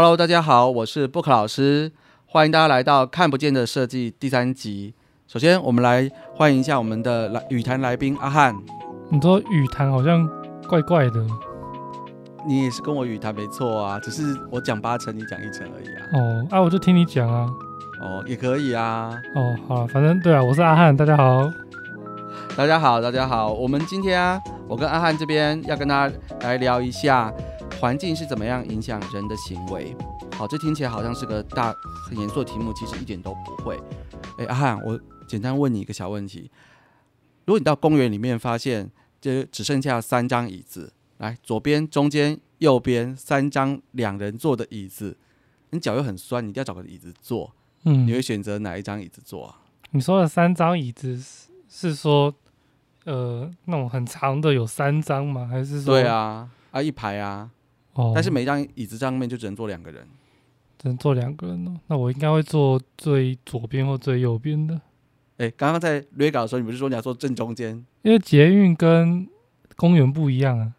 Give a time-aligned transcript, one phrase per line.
[0.00, 1.90] Hello，大家好，我是 Book 老师，
[2.24, 4.94] 欢迎大家来到《看不见的设计》第三集。
[5.26, 8.54] 首先，我们来欢迎一下我们的来语坛来宾阿汉。
[9.10, 10.24] 你说语坛好像
[10.68, 11.26] 怪怪的
[12.46, 14.22] 你也是跟我语坛没错啊，只是
[14.52, 16.06] 我讲八成，你讲一成而已啊。
[16.12, 17.48] 哦，啊，我就听你讲啊。
[18.00, 19.12] 哦，也可以啊。
[19.34, 21.50] 哦，好了，反正对啊，我是阿汉，大家好。
[22.56, 23.52] 大家好，大家好。
[23.52, 27.34] 我们今天啊，我跟阿汉这边要跟大家来聊一下
[27.80, 29.94] 环境是怎么样影响人的行为。
[30.36, 31.72] 好，这听起来好像是个大
[32.08, 33.80] 很严肃的题目，其实一点都不会。
[34.36, 34.98] 哎，阿汉，我
[35.28, 36.50] 简单问你一个小问题：
[37.44, 45.16] 如果你到公园里面发现，就只剩下三张椅子，来左边、中间、右边三张两人坐的椅子，
[45.70, 47.52] 你脚又很酸，你一定要找个椅子坐，
[47.84, 49.60] 嗯你，会选择哪一张椅子坐啊？
[49.92, 52.34] 你说的三张椅子是是说，
[53.04, 55.46] 呃，那种很长的有三张吗？
[55.48, 55.94] 还是说？
[55.94, 56.08] 对。
[56.08, 57.50] 啊，啊一排啊，
[57.98, 60.06] 哦，但是每张椅子上面就只能坐两个人。
[60.78, 61.74] 只能坐两个人哦。
[61.88, 64.80] 那我应该会坐最左边或最右边的，
[65.38, 67.84] 哎，刚刚在约稿的时候，你不是说你要坐正中间？
[68.02, 69.28] 因为捷运跟
[69.74, 70.72] 公园不一样啊。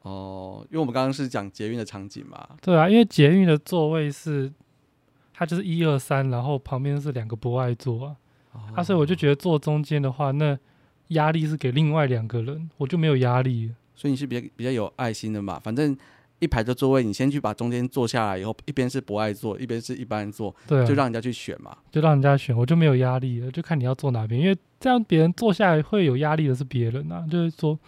[0.00, 2.48] 哦，因为我们刚刚是讲捷运的场景嘛。
[2.62, 4.50] 对啊，因为捷运的座位是，
[5.34, 8.16] 它就是一二三，然后旁边是两个不爱坐啊。
[8.74, 10.58] 啊，所以我就觉得坐中间的话，那
[11.08, 13.70] 压力是给另外两个人，我就没有压力。
[13.94, 15.60] 所以你是比较比较有爱心的嘛。
[15.62, 15.94] 反正
[16.40, 21.76] 一排的座位，你先去把中间坐下来以后，一边是不爱坐，一边是一般人坐，对啊，就让人家去选嘛。
[21.90, 27.78] 就让人家选，我就没有压力了，就看你要坐哪边，因为这样别人坐下来会有压力的是别人啊，就是说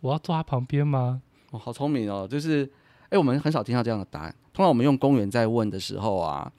[0.00, 1.22] 我要坐他旁边吗？
[1.50, 2.26] 哦，好聪明哦！
[2.28, 2.68] 就是，
[3.08, 4.34] 哎，我们很少听到这样的答案。
[4.52, 6.52] 通常我们用公园在问的时候啊，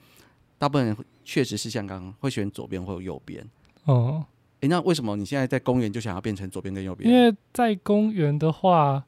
[0.58, 3.46] 大部分人确实是像刚刚会选左边或右边。
[3.84, 4.24] 哦、
[4.60, 7.10] 哎，那为什么你现在在公园就想要变成左边跟右边？
[7.10, 9.04] 因为在公园的话，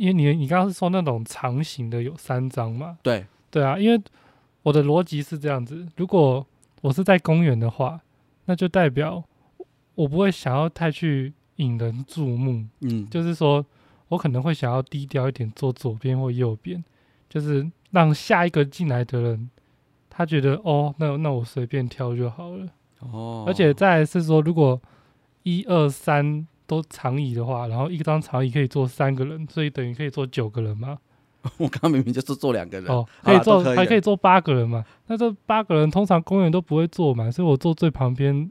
[0.00, 4.02] 因为你你刚刚是说那种长形的有三张嘛，对，对啊，因为
[4.62, 6.46] 我的逻辑是这样子，如果
[6.80, 8.00] 我是在公园的话，
[8.46, 9.22] 那就代表
[9.94, 13.62] 我不会想要太去引人注目，嗯，就是说
[14.08, 16.82] 我可能会想要低调一点，坐左边或右边，
[17.28, 19.50] 就是让下一个进来的人，
[20.08, 22.66] 他觉得哦，那那我随便挑就好了。
[23.00, 24.80] 哦，而且再来是说，如果
[25.42, 30.96] 一二三都长椅的话，然后一张长椅可以坐三个人，所以等于可以坐九个人嘛。
[31.58, 34.84] 我刚刚明明就是坐两个人，哦，可以坐还可以坐八个人嘛。
[35.08, 38.48] 那这八个人通常公园都不会坐满，所以我坐最旁边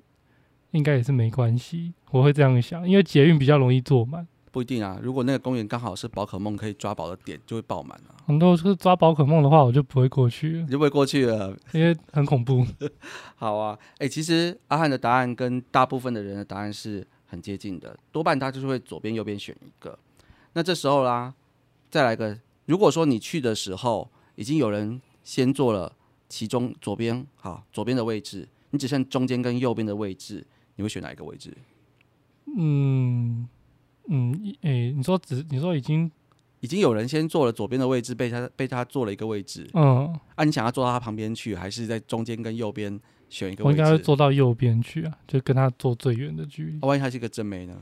[0.72, 1.94] 应该也是没关系。
[2.12, 4.28] 我会这样想，因为捷运比较容易坐满。
[4.52, 4.98] 不一定啊。
[5.04, 11.56] 如果那个公园刚好是宝可梦可以抓宝的点，就会爆满啊，很多就是抓宝可梦的话，我就不会过去就不会过去了。
[11.72, 12.66] 因为很恐怖。
[13.38, 19.98] 好啊，哎、其实阿汉的答案跟大部分的人的答案是很接近的，多半他就是会左边右边选一个。
[20.54, 21.34] 那这时候啦，
[21.92, 25.96] 再来个，如果说你去的时候已经有人先坐了
[26.28, 30.46] 其中左边好左边的位置，你只剩中间跟右边的位置，
[30.76, 31.56] 你会选哪一个位置？
[32.58, 33.48] 嗯
[34.08, 36.12] 嗯，一诶、你说只你说已经
[36.62, 43.80] 已经有人先坐了左边的位置，被他被他坐了一个位置，嗯，啊，你想要坐到他旁边去，还是在中间跟右边选一个我位置？
[43.80, 46.76] 应该会坐到右边去啊，就跟他坐最远的距离。
[46.82, 47.76] 啊万一他是一个正妹呢？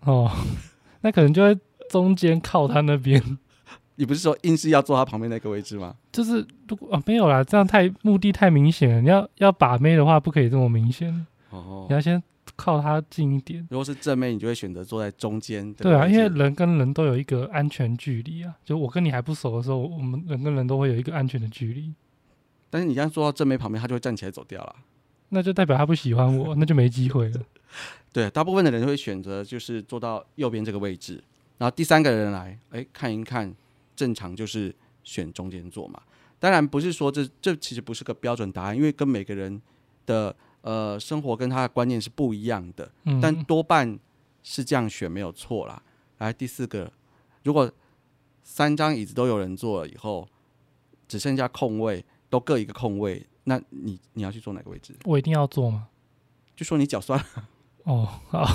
[0.00, 0.30] 哦，
[1.02, 1.56] 那可能就会
[1.88, 3.22] 中间靠他那边，
[3.96, 5.94] 你不是说硬是要坐他旁边那个位置吗？
[6.12, 9.00] 就是如果啊没有啦，这样太目的太明显了。
[9.00, 12.22] 你要要把妹的话，不可以这么明显，哦你，要先
[12.56, 13.66] 靠他近一点。
[13.70, 15.72] 如果是正妹，你就会选择坐在中间。
[15.74, 21.92] 对啊，因为人跟人都有一个安全距离啊，就我跟你还不熟的时候，我们人跟人都会有一个安全的距离，
[22.70, 24.76] 但是你这样坐到正妹旁边，他就会站起来走掉了。
[25.30, 27.40] 那就代表他不喜欢我， 那就没机会了。
[28.12, 31.22] 对，大部分的人会选择就是坐到右边这个位置，
[31.58, 33.54] 然后第三个人来，哎，看一看，
[33.94, 36.00] 正常就是选中间坐嘛。
[36.38, 39.60] 当然不是说这这其实不是个标准答案，因为跟每个人
[40.06, 42.90] 的呃生活跟他的观念是不一样的。
[43.04, 43.98] 嗯，但多半
[44.42, 45.80] 是这样选没有错啦。
[46.18, 46.90] 来第四个，
[47.44, 47.70] 如果
[48.42, 50.26] 三张椅子都有人坐了以后，
[51.06, 54.94] 只剩下空位，都各一个空位，那你你要去坐哪个位置？
[55.04, 55.88] 我一定要坐吗？
[56.56, 57.22] 就说你脚酸，
[57.84, 58.46] 哦，好，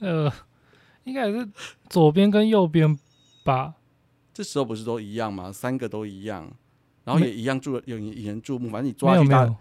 [0.00, 0.30] 呃，
[1.04, 1.48] 应该也是
[1.88, 2.98] 左边跟右边
[3.44, 3.74] 吧。
[4.34, 5.50] 这时候不是都一样吗？
[5.52, 6.50] 三个都一样，
[7.04, 9.56] 然后也一样注有引人注目，反正你坐下去大没有没有，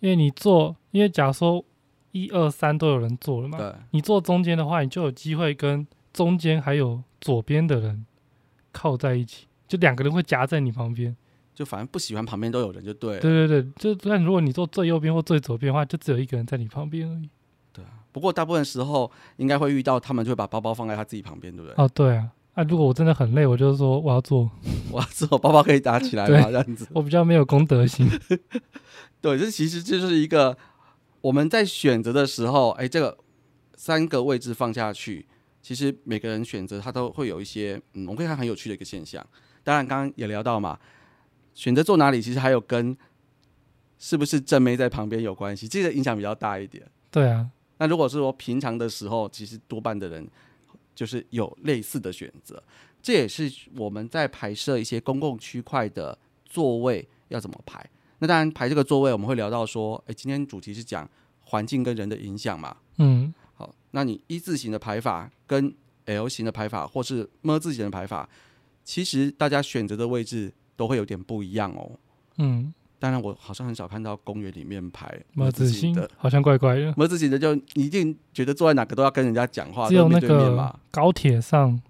[0.00, 1.64] 因为你坐，因为假如说
[2.12, 8.06] 一二三都有人坐了嘛，对你坐中间的话，你就有机会跟中间还有左边的人
[8.70, 11.16] 靠在一起，就两个人会夹在你旁边。
[11.54, 13.20] 就反正不喜欢旁边都有人就对了。
[13.20, 17.28] 对对对，就但如果你坐最右边或最左边的话，就只有一个人在你旁边而已。
[17.72, 21.84] 对啊不过大部分时候应该会遇到他们就会把包包放在他自己旁边，对不对？
[21.84, 24.48] 哦，对啊，啊，如果我真的很累，我就说我要坐，
[24.92, 26.86] 我要坐包包可以打起来对嘛， 这样子。
[26.92, 28.08] 我比较没有公德心。
[29.20, 30.56] 对，这其实就是一个
[31.20, 33.16] 我们在选择的时候，哎，这个
[33.74, 35.26] 三个位置放下去，
[35.60, 39.24] 其实每个人选择他都会有一些，嗯，我们可以看很有趣的一个现象。
[39.64, 40.78] 当然，刚刚也聊到嘛，
[41.54, 42.96] 选择坐哪里，其实还有跟
[43.98, 46.84] 是不是正妹在旁边有关系，这个影响比较大一点。
[47.10, 47.48] 对啊，
[47.78, 50.28] 那如果是说平常的时候，其实多半的人
[50.94, 52.62] 就是有类似的选择，
[53.00, 57.88] 这也是我们在排设一些公共区块的座位要怎么排。
[58.18, 61.08] 那当然排这个座位，我们会聊到说，诶，今天主题是讲
[61.40, 62.76] 环境跟人的影响嘛。
[62.98, 65.74] 嗯，好，那你一字形的排法跟
[66.06, 68.28] L 型的排法，或是么字形的排法，
[68.84, 71.90] 其实大家选择的位置都会有点不一样哦。
[72.38, 76.08] 嗯，当然，我好像很少看到公园里面排么字形的。
[76.16, 80.78] 好像怪怪的，么字形的就一定觉得坐在哪个都要跟人家讲话，只有那个嘛。
[80.90, 81.80] 高铁上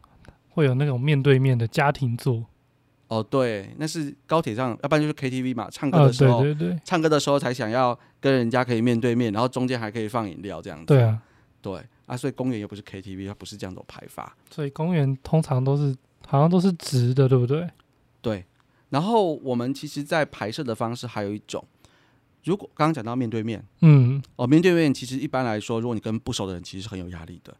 [0.50, 2.44] 会有那种面对面的家庭座。
[3.08, 10.86] 哦，对，那是高铁上，要不然就是 KTV 嘛，唱歌啊，的时候，对对对，唱歌的时候才想要跟人家可以面对面，然后中间还可以放饮料这样子。
[10.86, 11.22] 对啊，
[11.60, 14.34] 对啊，所以公园又不是 KTV，它不是这样种排法。
[14.50, 15.94] 所以公园通常都是
[16.26, 17.68] 好像都是直的，对不对？
[18.22, 18.44] 对，
[18.94, 21.66] 然后我们其实，在拍摄的方式还有一种，
[22.44, 27.52] 如果刚刚讲到面对面嗯，哦，面对面其实一般来说，如果你跟不熟的人，其实是很有压力的。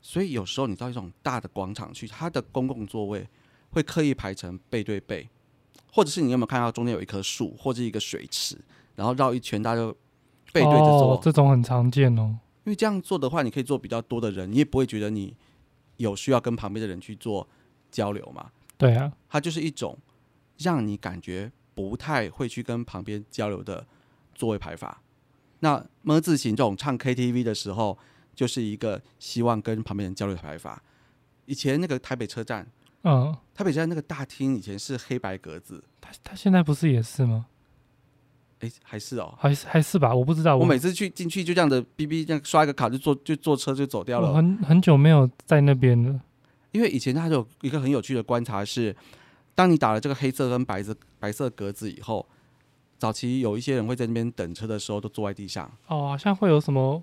[0.00, 3.24] 所以有时候你到一种大的广场去，它的公共座位
[3.70, 5.28] 会刻意排成背对背，
[5.92, 8.58] 或者是你有没有看到中间有一棵树或者一个水池，
[8.96, 9.92] 然后绕一圈，大家就
[10.52, 11.14] 背对着坐。
[11.14, 12.36] 哦，这种很常见哦。
[12.64, 15.32] 因为这样做的话，你可以做比较多的人，你也不会觉得你
[15.98, 17.48] 有需要跟旁边的人去做
[17.92, 18.50] 交流嘛。
[18.76, 19.96] 对啊，它就是一种
[20.58, 23.86] 让你感觉不太会去跟旁边交流的
[24.34, 25.02] 座位排法。
[25.60, 27.96] 那么字形这种唱 KTV 的时候，
[28.34, 30.82] 就是一个希望跟旁边人交流的排法。
[31.46, 32.66] 以前那个台北车站，
[33.02, 37.46] 嗯，台北车站那个大厅以前是黑白格子，他他现在不是也是吗？
[38.60, 39.34] 诶，还是哦。
[39.38, 40.56] 还是还是吧，我不知道。
[40.56, 44.30] 我每次去进去就这样的哔哔这样刷一个卡就坐就坐车就走掉了。
[44.30, 46.20] 我很很久没有在那边了。
[46.70, 48.94] 因为以前他有一个很有趣的观察是，
[49.54, 52.26] 当你打了这个黑色跟白色白色格子以后，
[52.98, 55.70] 早期有一些人会在那边等车的时候都坐在地上。
[55.88, 57.02] 哦，好像会有什么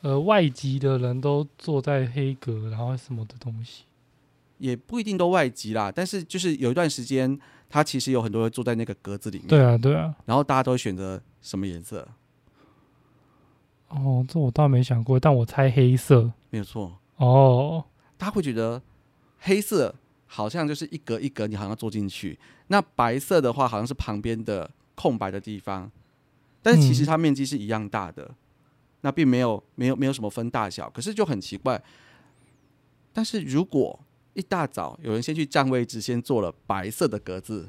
[0.00, 3.84] 呃外籍的人都坐在黑格，然后什么的东西。
[4.58, 7.38] 也不一定都外籍啦，但是就是有一段时间，
[7.68, 10.14] 他其实有很多人坐在那个格子里面，对啊，对啊。
[10.24, 12.06] 然后大家都会选择什么颜色？
[13.88, 16.32] 哦，这我倒没想过，但我猜黑色。
[16.50, 17.84] 没有错，哦，
[18.16, 18.80] 大家会觉得
[19.40, 19.94] 黑色
[20.34, 22.34] 好像就是一格一格，你好像坐进去；
[22.68, 25.90] 那白色的话，好像是旁边的空白的地方，
[26.62, 28.34] 但是其实嗯它面积是一样大的，
[29.02, 31.82] 那并没有没有没有什么分大小，可是就很奇怪。
[33.12, 34.00] 但是如果
[34.32, 37.68] 一大早有人先去占位置，先做了白色的格子，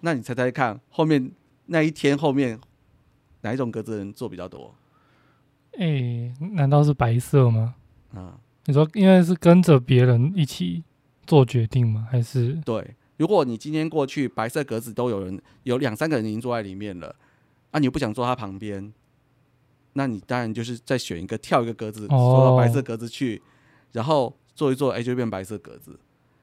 [0.00, 1.30] 那你猜猜看，后面
[1.66, 2.58] 那一天后面
[3.42, 4.74] 哪一种格子的人做比较多？
[5.78, 7.76] 哎、难道是白色吗？
[8.12, 10.82] 啊、你说因为是跟着别人一起
[11.28, 12.08] 做决定吗？
[12.10, 17.14] 还是对，如果你今天过去白色格子都有人有两三个人已经坐在里面了，
[17.70, 18.92] 啊，你又不想坐他旁边，
[19.92, 23.42] 那你当然就是再选一个跳一个格子，哦坐到白色格子去，
[23.92, 26.00] 然后坐一坐，哎，就变白色格子。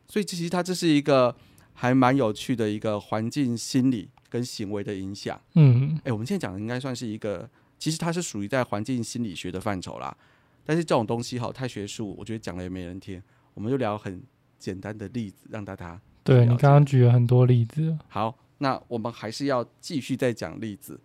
[0.08, 1.36] 所以其实它这是一个
[1.74, 5.42] 还蛮有趣的一个环境心理跟行为的影响。
[5.56, 10.16] 嗯哎，我们现在讲的应该算是一个，其实它是属于在环境心理学的范畴啦。
[10.64, 13.22] 但是这种东西哈太学术，我觉得讲了也没人听，
[13.54, 14.22] 我们就聊很
[14.58, 21.00] 简单的例子，让大家对你刚刚举了很多例子，好，那我们还是要继续再讲例子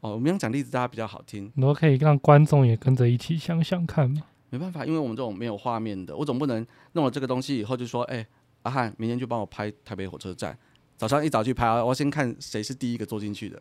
[0.00, 0.12] 哦。
[0.12, 1.50] 我们要讲例子，大家比较好听。
[1.54, 4.22] 你都可以让观众也跟着一起想想看嘛。
[4.50, 8.24] 没办法，因为我们这种没有画面的，我总不能弄了这个东西以后就说，哎、
[8.62, 10.56] 阿汉，明天就帮我拍台北火车站。
[10.96, 13.60] 早上一早去拍啊，我要先看谁是第一个坐进去的，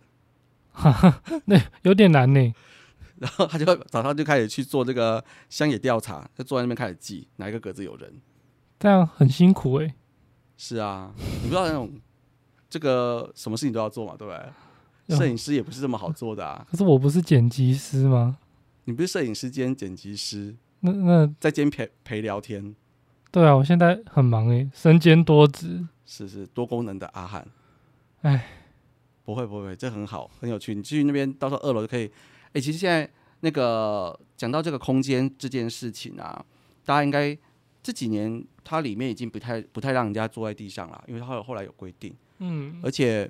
[1.46, 2.54] 那有点难呢。
[3.18, 8.14] 然后他就会早上就开始去做这个乡野调查，就坐在那边开始记哪一个格子有人。
[8.84, 9.96] 这样很辛苦哎、
[10.58, 11.10] 是啊，
[11.42, 11.90] 你不知道那种
[12.70, 14.44] 这个什么事情都要做嘛，对不对？
[15.08, 18.38] 嗯摄影师也不是这么好做的啊，可是我不是剪辑师吗？
[18.84, 22.76] 你不是摄影师兼剪辑师，那那在兼陪陪聊天，
[23.32, 25.88] 对啊，我现在很忙哎、身兼多职。
[26.06, 27.48] 是是多功能的阿汉。
[28.24, 28.46] 哎，
[29.24, 30.76] 不会不会，这很好，很有趣。
[30.76, 32.12] 你去那边到时候二楼就可以。
[32.52, 33.10] 哎、其实现在
[33.40, 36.44] 那个讲到这个空间这件事情啊，
[36.84, 37.38] 大家应该
[37.84, 43.30] 这几年它里面已经不太不太让人家坐在地上了，因为它后后来有规定，嗯而且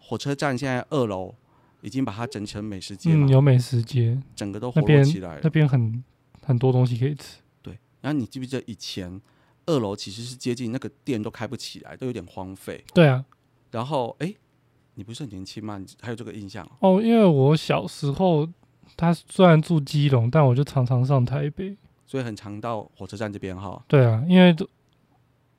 [0.00, 1.32] 火车站现在二楼
[1.80, 5.48] 已经把它整成美食街了，嗯，有美食街，整个都活络起来了那。
[5.48, 6.02] 边很
[6.42, 7.38] 很多东西可以吃。
[7.62, 9.20] 对，然后你记不记得以前
[9.66, 12.84] 二楼其实是接近那个店都开不起来，都有点荒废。
[12.92, 13.24] 对啊，
[13.70, 14.34] 然后哎，
[14.94, 15.78] 你不是很年轻吗？
[15.78, 16.68] 你还有这个印象？
[16.80, 18.48] 哦，因为我小时候
[18.96, 21.76] 他虽然住基隆，但我就常常上台北，
[22.14, 23.82] 所以很常到火车站这边哈。
[23.88, 24.64] 对啊，因为都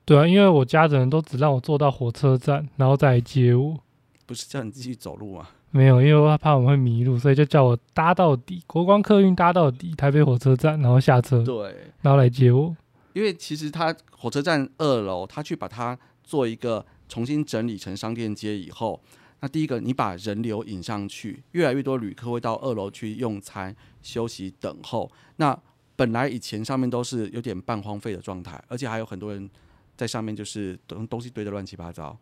[0.06, 3.78] 对啊，因为我家的人都只让我坐到火车站，然后再来接我。
[4.24, 5.48] 不是叫你继续走路吗？
[5.70, 12.74] 没有，因为我怕我们会迷路，所以就叫我搭到底，国光客运搭到底，台北火车站，然后下车，对，然后来接我。
[13.12, 18.98] 因为其实他火车站二楼，他去把它做一个重新整理成商店街以后，
[19.40, 25.12] 那第一个你把人流引上去，越来越多旅客会到二楼去用餐、休息、等候。
[25.36, 25.58] 那
[25.96, 29.50] 本来以前上面都是有点半荒废的状态，而且还有很多人
[29.96, 32.16] 在上面就是东东西堆得乱七八糟。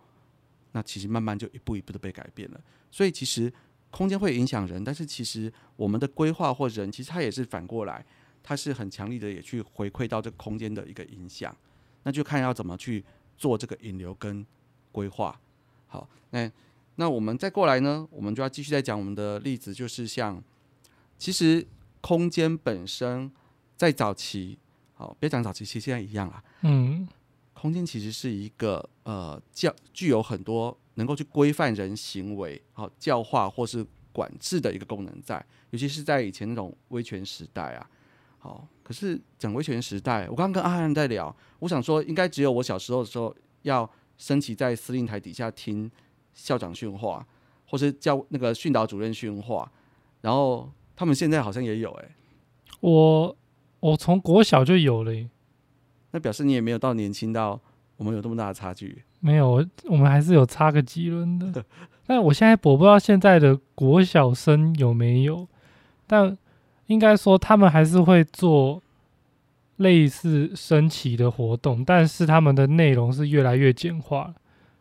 [0.72, 2.60] 那其实慢慢就一步一步的被改变了。
[2.90, 3.52] 所以其实
[3.90, 8.04] 空间会影响人，但是其实我们的规划或人，其实它也是反过来，
[8.42, 11.56] 它是很强力的，也去回馈到这个空间的一个影响。
[12.02, 13.04] 那就看要怎么去
[13.36, 14.44] 做这个引流跟
[14.90, 15.40] 规划。
[15.86, 16.50] 好，那
[16.96, 20.42] 那我们再过来呢，我们就要继续再讲我们的例子，就是像
[21.16, 21.64] 其实
[22.00, 23.30] 空间本身
[23.76, 24.58] 在早期，
[24.94, 26.42] 好，别讲早期，其实现在一样啊。
[26.62, 27.06] 嗯，
[27.52, 37.90] 空间其实是一个呃教具有很多能够去规范人行为、好教化或是管制的一个功能在，尤其是在以前那种威权时代啊。
[38.38, 45.90] 好，可是讲威权时代，我刚刚跟阿汉在聊，我想说，应该只有我小时候的时候要升旗在司令台底下听
[46.34, 47.26] 校长训话，
[47.66, 49.72] 或是教那个训导主任训话，
[50.20, 52.14] 然后他们现在好像也有哎、
[52.80, 53.34] 我
[53.84, 55.28] 我从国小就有了耶，
[56.12, 57.60] 那表示你也没有到年轻到
[57.98, 59.02] 我们有这么大的差距。
[59.20, 61.62] 没有，我我们还是有差个几轮的。
[62.06, 65.46] 但我现在我不知道现在的国小生有没有，
[66.06, 66.34] 但
[66.86, 68.82] 应该说他们还是会做
[69.76, 74.34] 类似升旗的活动，但是他们的内容是越来越简化。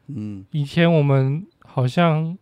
[0.08, 2.38] 嗯，以前我们好像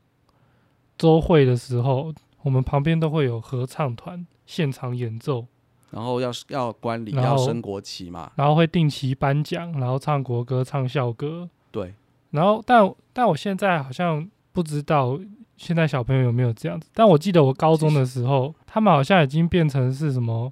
[0.96, 2.13] 周会的时候，
[2.44, 5.48] 我们旁边都会有合唱团现场演奏，
[5.91, 11.50] 然后要要观礼，要升国旗嘛，然后会定期颁奖，然后唱国歌、唱校歌。
[11.69, 11.93] 对，
[12.31, 15.19] 然后，但但我现在好像不知道
[15.55, 16.89] 现在小朋友有没有这样子。
[16.93, 20.51] 但我记得我高中的时候，他们好像已经变成是什么，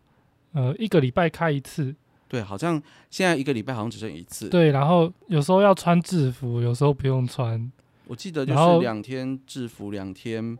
[0.53, 1.95] 呃，一个礼拜开一次，
[2.27, 7.71] 对，好像现在一个礼拜好像只剩一次。，对，然后有时候要穿制服，有时候不用穿，
[8.07, 10.57] 我记得就是两天制服，两天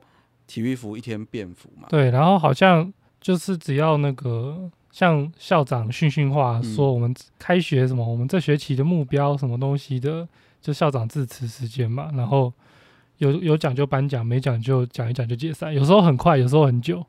[0.48, 1.88] 体育服，一天便服嘛。
[1.90, 10.28] 对，然后好像就是只要那个像校长训训话嗯说我们开学什么，我们这学期的目标什么东西的，
[10.62, 12.52] 就校长致辞时间嘛，然后
[13.18, 17.06] 有有讲就颁奖，没讲就讲一讲就解散，有时候很快，有时候很久。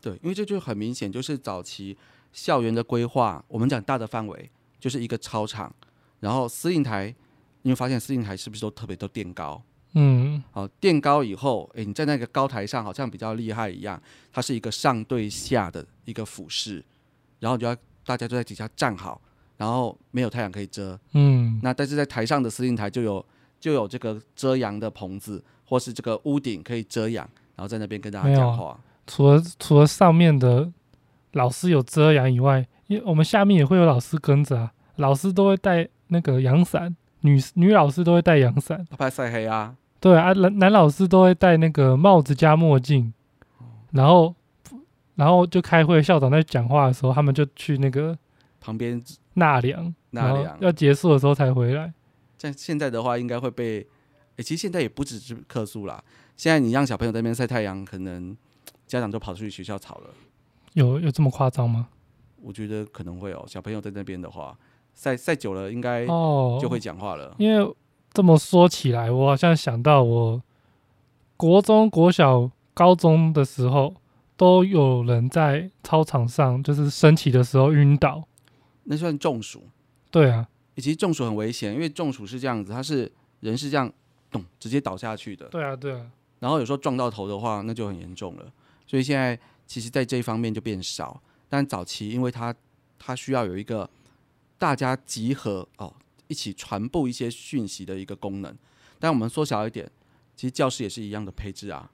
[0.00, 1.96] 对，因为这就很明显，就是早期
[2.32, 5.74] 校园的规划，我们讲大的范围就是一个操场，
[6.20, 7.14] 然后司令台，
[7.62, 9.62] 你会发现司令台是不是都特别都垫高？
[9.94, 14.00] 嗯，好，垫高以后，诶，你在那个高台上好像比较厉害一样，
[14.32, 16.84] 它是一个上对下的一个俯视，
[17.40, 17.74] 然后就要
[18.04, 19.20] 大家都在底下站好，
[19.56, 23.24] 然后没有太阳可以遮，嗯，那但是在台上的司令台就有
[23.60, 28.78] 就有这个遮阳的棚子，或是这个屋顶可以遮阳，然后在那边跟大家讲话。
[29.06, 30.72] 除了除了上面的
[31.32, 43.10] 老师有遮阳以外，因为我们下面也会有老师跟着啊，老师都会带那个阳伞，女女老师都会带阳伞，他怕晒黑啊，对啊，男男老师都会戴那个帽子加墨镜，
[43.92, 44.34] 然后
[45.14, 48.14] 然后就开会，校长在讲话的时候，他们就去那个
[48.60, 50.58] 旁边纳凉，纳凉。
[50.60, 51.90] 要结束的时候才回来。
[52.36, 53.78] 像现在的话，应该会被，
[54.36, 56.04] 诶，其实现在也不只是客诉啦，
[56.36, 58.36] 现在你让小朋友在那边晒太阳，可能
[58.86, 60.10] 家长都跑出去学校吵了。
[60.74, 61.88] 有有这么夸张吗？
[62.42, 64.54] 我觉得可能会哦，小朋友在那边的话，
[64.94, 67.34] 晒晒久了应该哦，就会讲话了。
[67.38, 67.74] 因为
[68.14, 70.40] 这么说起来，我好像想到我
[71.36, 73.96] 国中、国小、高中的时候，
[74.36, 78.22] 都有人在操场上就是升旗的时候晕倒。
[78.84, 79.64] 那算中暑，
[80.12, 83.92] 对啊，以及中暑很危险，因为中暑是这样子，它是人是这样
[84.30, 86.06] 咚直接倒下去的，对啊，对啊，
[86.38, 88.44] 然后有时候撞到头的话，那就很严重了。
[88.86, 91.20] 所以现在其实，在这一方面就变少。
[91.48, 92.54] 但早期，因为它
[92.98, 93.88] 它需要有一个
[94.58, 95.92] 大家集合哦，
[96.26, 98.56] 一起传播一些讯息的一个功能。
[98.98, 99.90] 但我们缩小一点，
[100.34, 101.90] 其实教室也是一样的配置啊。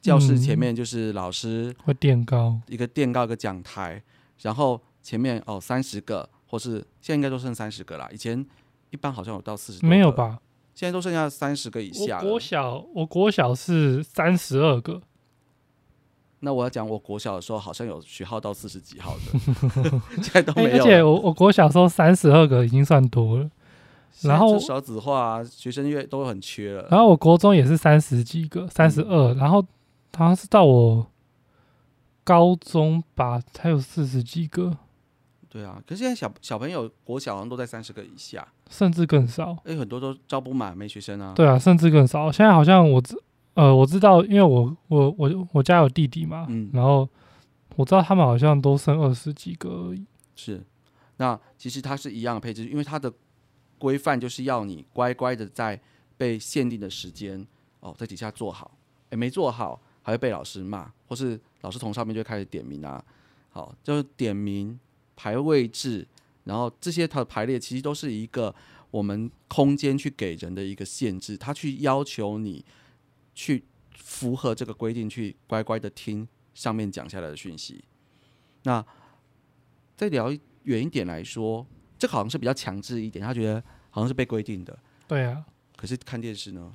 [0.00, 2.60] 教室前面就是老师会垫高。
[2.68, 4.02] 一个垫高一个讲台，
[4.42, 8.08] 然后前面哦三十个，或是现在应该都剩三十个啦。
[8.12, 8.44] 以前
[8.90, 10.12] 一般好像有到四十，没有？
[10.12, 10.38] 吧？
[10.74, 12.38] 现在都剩下三十个以下我国。
[12.38, 15.00] 小，我国小是三十二个，
[16.40, 20.82] 那我要讲，我国小的时候好像有学号到四十几号的， 现在都哎没有了。
[20.82, 23.50] 而且我我国小时候三十二个已经算多了，
[24.22, 26.86] 然后少子化、啊，学生越都很缺了。
[26.90, 29.62] 然后我国中也是三十几个，三十二，然后
[30.16, 31.06] 好像是到我
[32.22, 34.76] 高中吧，才有四十几个，
[35.48, 39.56] 对啊，可是现在小小朋友国小好像都在三十个以下，甚至更少。
[39.64, 41.32] 哎，很多都招不满，没学生啊。
[41.34, 42.30] 对啊，甚至更少。
[42.30, 43.16] 现在好像我知
[43.56, 47.08] 呃我知道，因为我我我我家有弟弟嘛，嗯然后
[47.74, 50.04] 我知道他们好像都剩二十几个而已。
[50.34, 50.62] 是，
[51.16, 53.12] 那其实它是一样的配置，因为它的
[53.78, 55.80] 规范就是要你乖乖的在
[56.18, 57.46] 被限定的时间
[57.80, 58.70] 哦，在底下做好，
[59.10, 63.02] 诶，没做好还会被老师骂，或是老师从上面就开始点名啊，
[63.50, 64.78] 好，就是点名
[65.16, 66.06] 排位置，
[66.44, 68.54] 然后这些它的排列其实都是一个
[68.90, 72.62] 我们空间去给人的一个限制，它去要求你
[73.36, 73.64] 去
[73.94, 77.84] 符合这个规定，去乖乖的听上面讲下来的讯息，
[78.64, 78.84] 那。
[79.98, 80.30] 再聊
[80.64, 81.66] 远一点来说，
[81.98, 84.78] 这个好像是比较强制一点，他觉得好像是被规定的。
[85.08, 85.42] 对啊，
[85.74, 86.70] 可是看电视呢，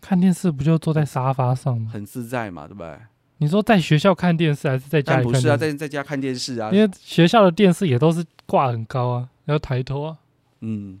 [0.00, 1.90] 看电视不就坐在沙发上吗？
[1.92, 2.98] 很自在嘛，对不对？
[3.36, 5.56] 你说在学校看电视还是在家但不是啊？
[5.58, 10.16] 在在家看电视啊，因为学校的电视也都是挂很高啊，要抬头啊。
[10.60, 10.98] 嗯，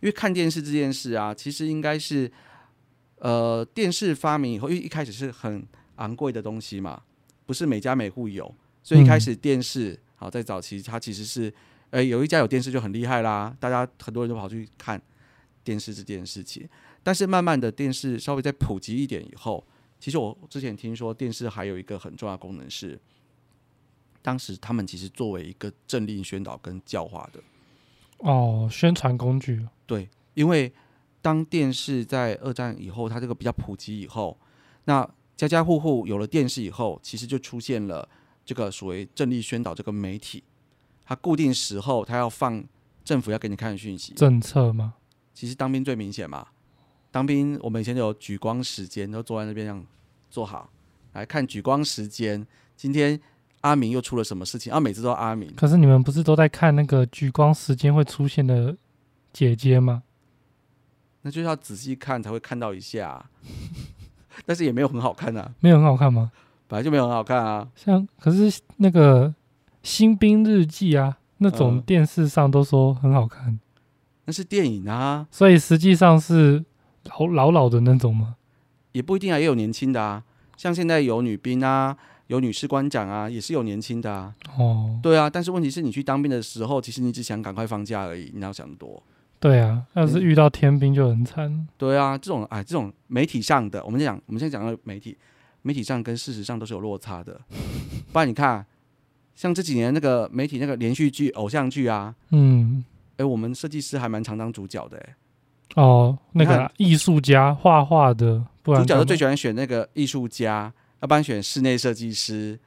[0.00, 2.32] 因为看电视这件事啊，其实应该是
[3.18, 7.02] 呃电视发明以后，因为一开始是很昂贵的东西嘛，
[7.46, 11.52] 不是每家每户有，所以一开始电视好在早期它其实是
[11.90, 15.00] 呃有一家有电视就很厉害啦，大家很多人都跑去看
[15.64, 16.68] 电视这件事情。
[17.02, 19.64] 但是慢慢的电视稍微再普及一点以后，
[20.00, 22.98] 其实我之前听说电视还有一个很重要功能是，
[24.22, 27.40] 当时他们其实作为一个政令宣导跟教化的。
[28.18, 29.64] 哦，宣传工具。
[29.86, 30.72] 对，因为
[31.26, 34.38] 当电视在二战以后，它这个比较普及以后，
[34.84, 35.04] 那
[35.36, 38.08] 家家户户有了电视以后，其实就出现了
[38.44, 40.44] 这个所谓政力宣导这个媒体，
[41.04, 42.64] 它固定时候它要放
[43.02, 44.14] 政府要给你看的讯息。
[44.14, 44.94] 政策吗？
[45.34, 46.46] 其实当兵最明显嘛，
[47.10, 49.84] 当兵我们以前就有举光时间，都坐在那边这样
[50.30, 50.70] 坐好
[51.14, 52.46] 来看举光时间。
[52.76, 53.20] 今天
[53.62, 54.72] 阿明又出了什么事情？
[54.72, 55.52] 啊，每次都阿明。
[55.56, 58.76] 可是你们不是都在看那个举光时间会出现的
[59.32, 60.04] 姐姐吗？
[61.26, 63.26] 那就是要仔细看才会看到一下啊、
[64.46, 66.30] 但是也没有很好看啊，没有很好看吗？
[66.68, 67.66] 本来就没有很好看啊。
[67.74, 69.28] 像可是那个
[69.82, 73.58] 《新兵日记》啊，那种嗯电视上都说很好看，
[74.26, 76.64] 那是电影啊，所以实际上是
[77.18, 78.36] 老老老的那种吗？
[78.92, 80.22] 也不一定啊，也有年轻的啊。
[80.56, 81.96] 像现在有女兵啊，
[82.28, 84.32] 有女士官长啊，也是有年轻的啊。
[84.56, 89.02] 哦，对啊，但是问题是你去当兵的时候，其实你只想赶快放假而已，你哪有想多？
[89.38, 91.68] 对啊，要是遇到天兵就很惨。
[91.76, 95.16] 对啊，这种哎，这种媒体上的，我们讲，我们现在讲到媒体，
[95.62, 97.40] 媒体上跟事实上都是有落差的。
[98.12, 98.64] 不然你看，
[99.34, 102.84] 像这几年那个媒体那个连续剧、偶像剧啊，嗯，
[103.18, 105.14] 哎，我们设计师还蛮常当主角的，哎，
[105.74, 112.58] 哦，那个啊艺术家画画的，不然主角都最喜欢选那个艺术家，要不然选室内设计师，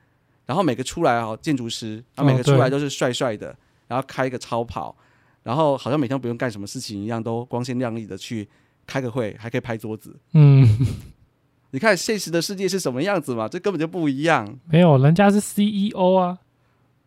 [0.45, 3.55] 然后每个出来哦，建筑师，然后每个出来都是帅帅的，
[3.87, 4.95] 然后开一个超跑，
[5.43, 8.47] 然后好像每天不用干什么事情一样，都光鲜亮丽的去
[8.85, 10.15] 开个会，还可以拍桌子。
[10.33, 10.67] 嗯，
[11.71, 13.47] 你看现实的世界是什么样子嘛？
[13.47, 14.59] 这根本就不一样。
[14.69, 16.39] 没有，人家是 CEO 啊，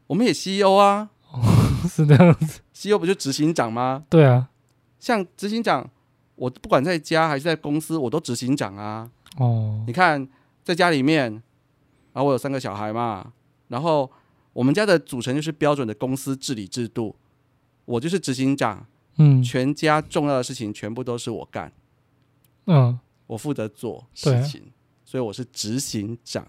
[0.06, 1.10] 我们也 CEO 啊
[1.88, 2.60] 是这样子。
[2.74, 4.04] ，CEO 不就执行长吗？
[4.08, 4.48] 对啊，
[4.98, 5.88] 像执行长，
[6.36, 9.10] 我不管在家还是在公司，我都执行长啊。
[9.38, 10.28] 哦，你看，
[10.62, 11.32] 在家里面，
[12.12, 13.32] 然后我有三个小孩嘛，
[13.68, 14.10] 然后
[14.52, 17.16] 我们家的组成就是标准的公司治理制度，
[17.84, 21.72] 我就是执行长，嗯全家重要的事情全部都是我干，
[22.66, 24.62] 嗯，我负责做事情，
[25.04, 26.46] 所以我是执行长。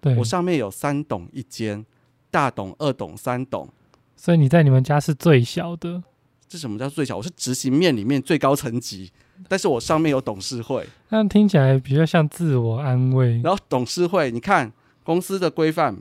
[0.00, 1.84] 对我，上面有三董一间，
[2.30, 3.68] 大董、二董、三董。
[4.16, 6.02] 所以你在你们家是最小的。
[6.48, 7.16] 这什么叫最小？
[7.16, 9.12] 我是执行面里面最高层级，
[9.46, 13.40] 但是我上面有董事会，那听起来比较像自我安慰。
[13.42, 14.72] 然后董事会，你看
[15.04, 15.96] 公司的规范，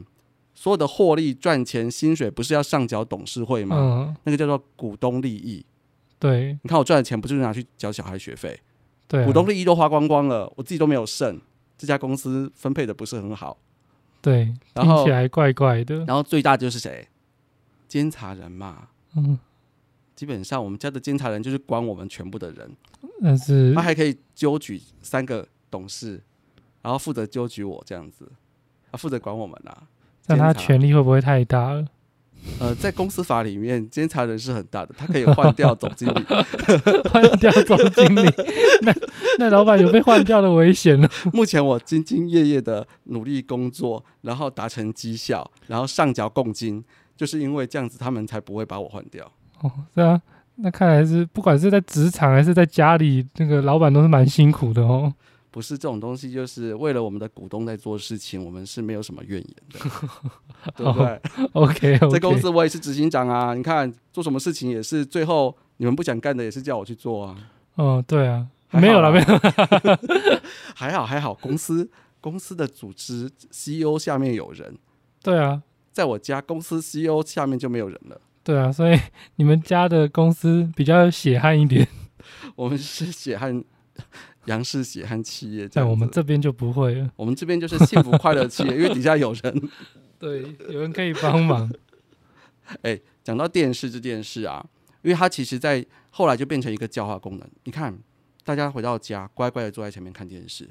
[0.60, 3.78] 所有的获利、赚钱、薪水不是要上缴董事会吗？
[3.80, 5.66] 嗯，那个叫做股东利益。
[6.20, 8.60] 对你看我赚的钱不就是拿去缴小孩学费？
[9.08, 11.40] 对啊，股东利益都花光光了，我自己都没有剩，
[11.78, 13.58] 这家公司分配的不是很好。
[14.22, 16.04] 对，然后听起来怪怪的。
[16.04, 17.08] 然后最大就是谁？
[17.88, 18.90] 监察人嘛。
[19.16, 19.40] 嗯，
[20.14, 22.76] 基本上我们家的监察人就是管我们全部的人，
[23.24, 26.22] 但是他还可以纠举三个董事，
[26.82, 28.30] 然后负责纠举我这样子，
[28.92, 29.88] 他负责管我们啊。
[30.30, 31.86] 但他权力会不会太大了？
[32.60, 36.26] 呃，在公司法里面， 监察人是很大的，他可以换掉总经理。
[37.12, 38.24] 换掉总经理，
[38.82, 38.94] 那
[39.40, 41.10] 那老板有被换掉的危险了。
[41.34, 46.84] 目前我兢兢业业的努力工作，然后达成绩效，然后上缴贡金，
[47.18, 49.30] 就是因为这样子，他们才不会把我换掉。
[49.62, 50.20] 哦，是啊，
[50.56, 55.14] 那看来是不管是在职场还是在家里，那个老板都是蛮辛苦的哦。
[55.52, 59.80] 不是这种东西，就是为了我们的股东在做事情，我们是没有什么怨言的，
[60.78, 61.22] 对不对
[61.54, 67.36] ？OK，, 在公司我也是执行长啊，你看做什么事情也是最后你们不想干的，也是叫我去做啊。
[67.76, 69.26] 哦，对啊，没有了，没有。
[70.76, 71.90] 还好还好，公司
[72.22, 74.78] 公司的组织 CEO 下面有人，
[75.24, 78.20] 对啊，在我家公司 CEO 下面就没有人了。
[78.44, 79.00] 对啊，所以
[79.36, 81.88] 你们家的公司比较血汗一点，
[82.56, 83.64] 我们是血汗
[84.50, 87.10] 杨氏血汗企业，这在我们这边就不会了。
[87.16, 89.70] 我们这边就是幸福快乐企业， 因为底下有人。
[90.18, 91.72] 对，有人可以帮忙。
[92.82, 94.66] 哎，讲到电视这件事啊，
[95.02, 97.50] 因为它其实在后来就变成一个教化功能。
[97.64, 97.98] 你看，
[98.44, 100.68] 大家回到家乖乖的坐在前面看电视，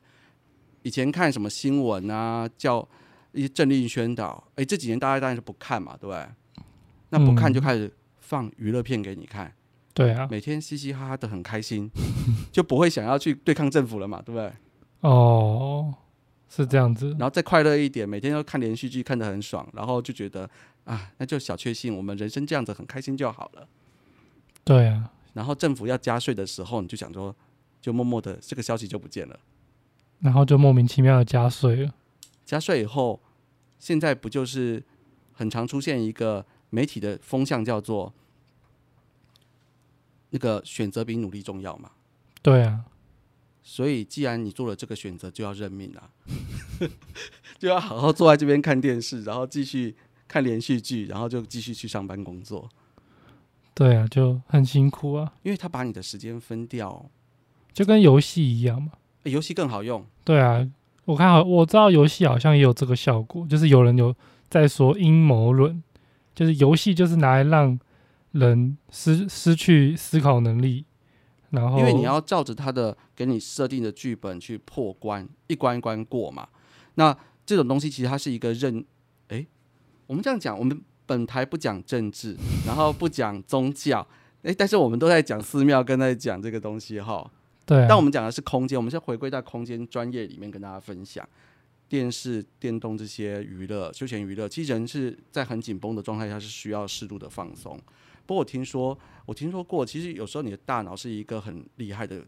[0.82, 2.86] 以前看什么新闻啊，叫
[3.32, 6.26] 一些政令宣导，哎，这几年大家当然是不看嘛，对不对？
[7.10, 9.52] 那不看嗯就开始放娱乐片给你看，
[9.98, 11.90] 对啊，每天嘻嘻哈哈的很开心，
[12.52, 14.52] 就不会想要去对抗政府了嘛，对不对？
[15.00, 15.92] 哦，
[16.48, 17.10] 是这样子。
[17.18, 20.48] 然后再快乐一点，每天都看连续剧，看得很爽，然后就觉得
[20.84, 23.66] 啊，那就小确幸，我们人生这样子很开心就好了。
[24.62, 27.34] 对啊，然后政府要加税的时候，你就想说，
[27.80, 29.36] 就默默的这个消息就不见了。
[30.20, 31.92] 然后就莫名其妙的加税了。
[32.44, 33.20] 加税以后，
[33.80, 34.80] 现在不就是
[35.32, 38.14] 很常出现一个媒体的风向，叫做
[40.30, 41.90] 那个选择比努力重要嘛？
[42.42, 42.84] 对啊，
[43.62, 46.10] 所以既然你做了这个选择，就要认命啊，
[47.58, 52.68] 就要好好坐在这边看电视，然后继续看连续剧，然后就继续去上班工作。
[53.74, 57.10] 对啊，就很辛苦啊，因为他把你的时间分掉，
[57.72, 58.92] 就跟游戏一样嘛。
[59.24, 60.04] 诶游戏更好用。
[60.24, 60.68] 对啊，
[61.04, 64.14] 我看好，我知道游戏好像也有这个效果，就是有人有
[64.48, 65.82] 在说阴谋论，
[66.34, 67.78] 就是游戏就是拿来让
[68.32, 70.84] 人失失去思考能力，
[71.50, 76.48] 然后因为你要照着他的给你设定的剧本去破关，一关一关过嘛。
[76.94, 78.84] 那这种东西其实它是一个认，
[79.28, 79.46] 诶，
[80.06, 82.36] 我们这样讲，我们本台不讲政治，
[82.66, 84.06] 然后不讲宗教，
[84.42, 87.30] 诶，但是我们都在讲寺庙，跟在讲这个东西哈。
[87.64, 91.26] 对啊，但我们讲的是空间，我们是回归到空间专业里面跟大家分享
[91.88, 94.48] 电视、电动这些娱乐、休闲娱乐。
[94.48, 97.78] 其实人是在很紧绷的状态下是需要适度的放松。
[98.28, 102.20] 不过我听说，我听说过，其实有时候你的大脑是一个很厉害的，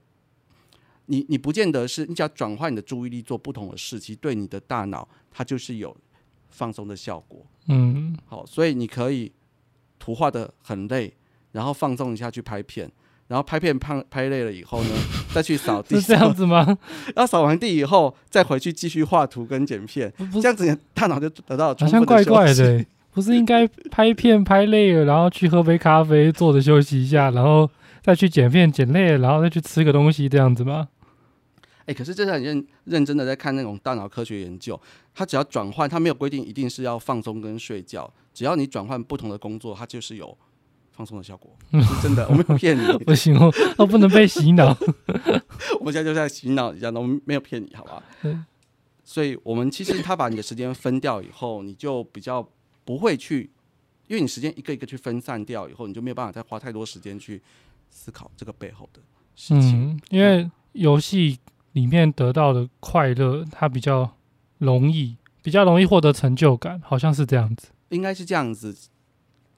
[1.04, 5.94] 你你不见得是你只要转换你的注意力做不同的事，其实对你的大脑它就是有
[6.48, 7.44] 放松的效果。
[7.66, 9.30] 嗯，好，所以你可以
[9.98, 11.12] 图画的很累，
[11.52, 12.90] 然后放松一下去拍片，
[13.28, 14.90] 然后拍片拍拍累了以后呢，
[15.34, 16.64] 再去扫地， 是这样子吗？
[17.14, 22.24] 然后扫完地以后，再回去继续画图跟剪片，这样子你的大脑就得到了好充像怪。
[22.24, 27.68] 怪的欸、不是应该拍片拍累了，然后去喝杯咖啡，坐着休息一下，然后
[28.02, 30.88] 再去剪片剪累了，然后再去吃个东西这样子吗？
[31.86, 34.80] 哎、可是这是很认认真的在看那种大脑科学研究，
[35.12, 40.36] 它只要转换，它没有规定一定是要放松跟睡觉，只要你转换不同的工作，它就是有
[40.92, 44.76] 放松的效果，是真的， 我没有骗你，不行哦，我不能被洗脑。
[45.80, 48.36] 我们现在就在洗脑一下，我们没有骗你，好吧对？
[49.02, 52.46] 所以我们其实他把你的时间分掉以后，你就比较
[52.90, 53.48] 不会去，
[54.08, 57.40] 因为你时间一个一个去分散掉以后，你就没有办法再花太多时间去
[57.88, 59.00] 思考这个背后的
[59.36, 59.92] 事情。
[59.92, 61.38] 嗯，因为游戏
[61.74, 64.16] 里面得到的快乐，它比较
[64.58, 67.68] 容易，比较容易获得成就感，好像是这样子。
[67.90, 68.76] 应该是这样子，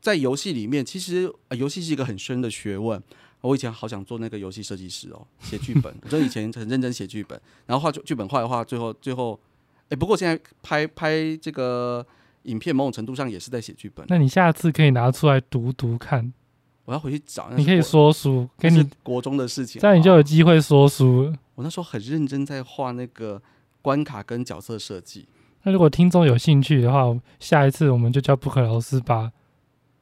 [0.03, 3.03] 在游戏里面，其实、呃、游戏是一个很深的学问。
[3.41, 5.91] 我以前好想做那个游戏设计师哦，写剧本。
[6.03, 9.41] 我就以前很认真写剧本，然后画剧本画的话，最后最后，
[9.89, 12.07] 哎，不过现在拍拍这个
[12.45, 14.05] 影片，某种程度上也是在写剧本。
[14.09, 16.33] 那你下次可以拿出来读读看，
[16.85, 21.35] 我要回去找，你可以说书，给你，国中的事情，这样你就有机会说书了。
[21.55, 23.41] 我那时候很认真在画那个
[23.81, 25.29] 关卡跟角色设计。
[25.63, 27.05] 那如果听众有兴趣的话，
[27.39, 29.33] 下一次我们就叫布克老师把，啊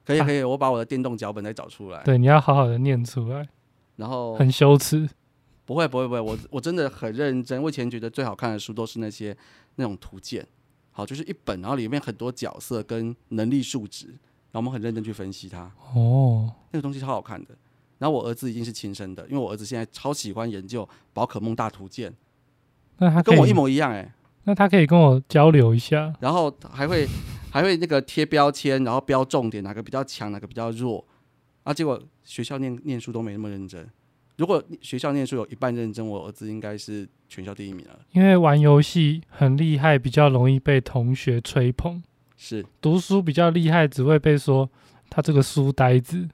[0.04, 2.02] 可以可以，我把我的电动脚本再找出来。
[2.02, 3.46] 对，你要好好的念出来，
[3.96, 5.08] 然后很羞耻。
[5.66, 7.62] 不会不会不会，我我真的很认真。
[7.62, 9.36] 我以前觉得最好看的书都是那些
[9.76, 10.44] 那种图鉴，
[11.00, 17.56] 好，就是一本，然后里面很多角色跟能力数值，然后我们很认真去分析它，哦，那个东西超好看的。
[17.96, 22.12] 然后我儿子已经是亲生的，因为我儿子现在超喜欢研究宝可梦大图鉴，
[22.98, 24.12] 那他跟我一模一样哎、
[24.44, 26.12] 那他可以跟我交流一下。
[26.20, 27.08] 然后还会
[27.50, 31.02] 还会那个贴标签，然后标重点，哪个比较强，哪个比较弱，
[31.62, 33.88] 啊，结果学校念念书都没那么认真。
[34.40, 38.00] 如果学校念书有一半认真，我儿子应该是全校第一名了。
[38.12, 42.00] 因为玩游戏很厉害，比较容易被同学吹捧；
[42.38, 44.70] 是读书比较厉害，只会被说
[45.10, 46.26] 他这个书呆子。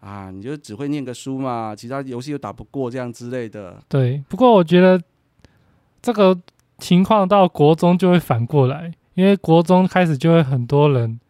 [0.00, 3.80] 啊，你就只会念个书嘛，其他游戏又打不过，这样之类的。
[3.88, 5.00] 对，不过我觉得
[6.02, 6.36] 这个
[6.78, 11.20] 情况到国中就会反过来，因为国中开始就会很多人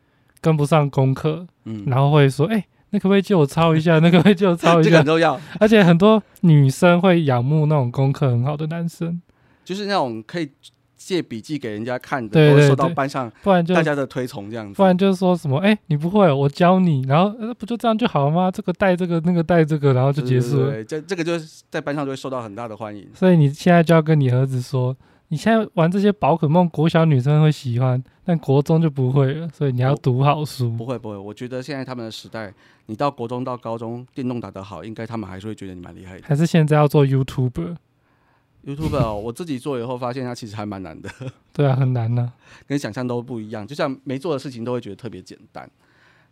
[0.41, 3.99] 跟不上功课，嗯，然后会说：“哎、那可不可以借我抄一下？
[4.01, 9.21] 那可不可以借我抄一下这个很？”重要，而且很多女生会仰慕那种功课很好的男生，
[9.65, 10.49] 就是那种可以
[10.97, 14.83] 借笔记给人家看的，对对都会受到班上不然就大家的推崇，这样子不。
[14.83, 18.51] 然就是说什么：“哎、你不会，我教你。”然后呃，不就这样就好了吗？
[18.51, 20.83] 这个带这个，那个带这个，然后就结束了。
[20.85, 23.07] 这这个就是在班上就会受到很大的欢迎。
[23.15, 24.97] 所以你现在就要跟你儿子说，
[25.29, 29.49] 你现在玩这些宝可梦，国小女生会喜欢，但国中就不会了。
[29.49, 30.71] 所以你要读好书。
[30.71, 32.55] 不会不会，我觉得现在他们的时代，
[32.87, 36.23] 你到国中到高中电动打得好，应该他们还是会觉得你蛮厉害的。
[36.27, 41.11] 还是现在要做 YouTuber？YouTube 哦，我自己做以后发现它其实还蛮难的，
[41.53, 42.33] 对啊，很难呢、
[42.67, 43.67] 跟想象都不一样。
[43.67, 45.69] 就像没做的事情都会觉得特别简单。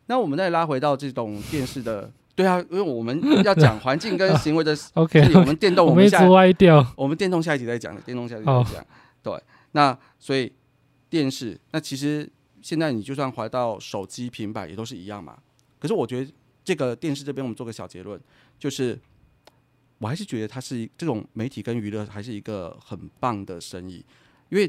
[0.07, 6.85] 那我们再拉回到这种电视的，对啊，因为我们 要讲环境跟行为的 OK，我们电动，我们一直歪掉。
[6.97, 8.87] 我们电动下一集再讲，电动下一集再讲。
[9.23, 9.43] 对，
[9.73, 10.53] 那所以
[11.09, 12.29] 电视，那其实
[12.61, 15.39] 现在你就算怀到手机、平板也都是一样嘛。
[15.79, 16.33] 可是我觉得
[16.65, 18.21] 这个电视这边，我们做个小结论，
[18.59, 18.99] 就是
[19.99, 24.05] 我还是觉得它是这种媒体跟娱乐还是一个很棒的生意，
[24.49, 24.69] 因为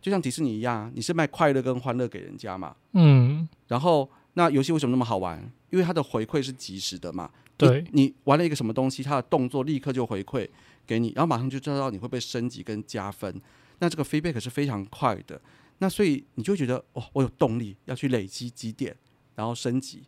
[0.00, 2.74] 就像迪士尼一样，你是卖快乐跟欢乐给人家嘛。
[2.92, 5.50] 嗯，然后那游戏为什么那么好玩？
[5.70, 7.30] 因为它的回馈是及时的嘛。
[7.56, 10.48] 对你，你玩了一个什么东西，它的动作立刻就回馈
[10.86, 13.40] 给你，然后马上就知道你会被升级跟加分。
[13.80, 15.40] 那这个 feedback 是非常快的，
[15.78, 18.96] 那所以你就会觉得哦，我有动力要去累积积点，
[19.34, 20.04] 然后升级，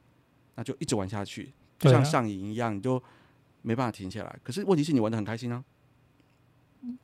[0.54, 3.02] 那就一直玩下去，就像上瘾一样，你就
[3.62, 4.38] 没办法停下来。
[4.42, 5.64] 可是问题是你玩的很开心啊，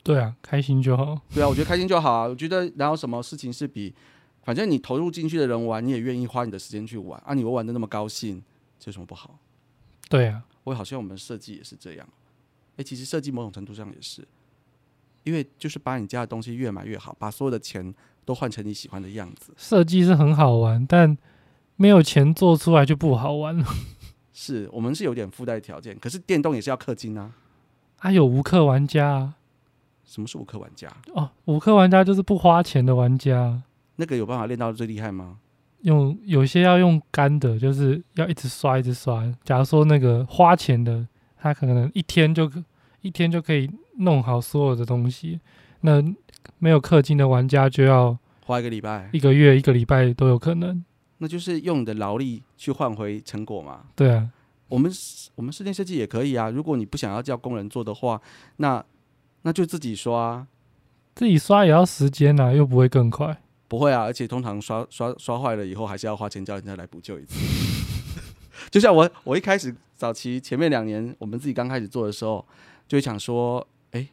[0.02, 1.20] 对啊，开心就好。
[1.34, 2.26] 对啊，我觉得开心就好啊。
[2.26, 3.94] 我觉得然后什么事情是比，
[4.46, 8.40] 反正你投入进去的人玩，你也愿意花你的时间去玩啊，你又玩的那么高兴，
[8.78, 9.40] 这有什么不好？
[10.08, 12.08] 对啊，我好像我们设计也是这样。
[12.76, 14.24] 诶，其实设计某种程度上也是，
[15.24, 17.92] 因为就是把你家的东西越买越好，把所有的钱
[18.24, 19.52] 都换成你喜欢的样子。
[19.56, 21.18] 设计是很好玩，但
[21.74, 23.66] 没有钱做出来就不好玩了。
[24.32, 27.32] 是我们是有点附带条件，可是电动也是要氪金啊。
[27.98, 29.34] 啊，有无氪玩家啊？
[30.04, 30.88] 什么是无氪玩家？
[31.14, 33.62] 哦，无氪玩家就是不花钱的玩家啊。
[33.96, 35.38] 那个有办法练到最厉害吗？
[35.82, 39.22] 用有些要用干的，就是要一直刷一直刷。
[39.44, 41.06] 假如说那个花钱的，
[41.36, 42.62] 他可能一天就可
[43.02, 45.38] 一天就可以弄好所有的东西。
[45.82, 46.02] 那
[46.58, 50.84] 没有氪金的玩家就要花一个礼拜，一个月、一个礼拜都有可能。
[51.18, 53.84] 那就是用你的劳力去换回成果嘛。
[53.94, 54.28] 对啊，
[54.68, 54.90] 我们
[55.36, 56.50] 我们室内设计也可以啊。
[56.50, 58.20] 如果你不想要叫工人做的话，
[58.56, 58.84] 那
[59.42, 60.46] 那就自己刷啊。
[61.14, 63.40] 自己刷也要时间啊，又不会更快。
[63.68, 67.34] 不会啊，而且通常刷刷刷坏了以后，还是要花钱叫人家来补救一次。
[68.70, 72.44] 就像我，我一开始早期前面两年，我们自己刚开始做的时候，
[72.88, 74.08] 就会想说，哎、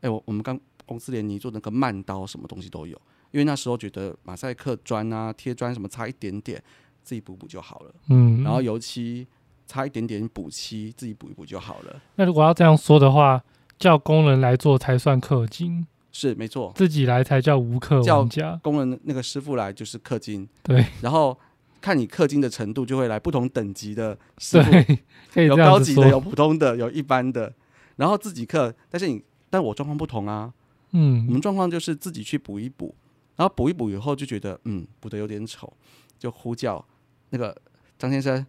[0.00, 6.62] 哎、我我们刚公司联泥做那个慢刀，什么东西都有，因为那时候觉得马赛克砖啊、贴砖什么差一点点，
[7.02, 7.94] 自己补补就好了。
[8.08, 9.26] 嗯，然后油漆
[9.66, 12.00] 差一点点补漆，自己补一补就好了。
[12.16, 13.42] 那如果要这样说的话，
[13.78, 15.86] 叫工人来做才算氪金，
[16.18, 18.58] 是没错，自己来才叫无氪叫玩家。
[18.62, 20.82] 工人那个师傅来就是氪金，对。
[21.02, 21.38] 然后
[21.80, 24.70] 看你氪金的程度，就会来不同等级的师傅。
[24.70, 24.98] 对，
[25.30, 26.18] 可以有高级的，有。
[26.18, 27.52] 普通的，有一般的，
[27.96, 28.74] 然后自己刻。
[28.88, 30.54] 但是你，但我状况不同啊，
[30.92, 31.26] 嗯。
[31.26, 32.94] 我嗯，们状况就是自己去补一补，
[33.36, 35.70] 然后补一补以后就觉得，嗯，补的有点丑，
[36.18, 36.82] 就呼叫
[37.28, 37.54] 那个
[37.98, 38.46] 张先生，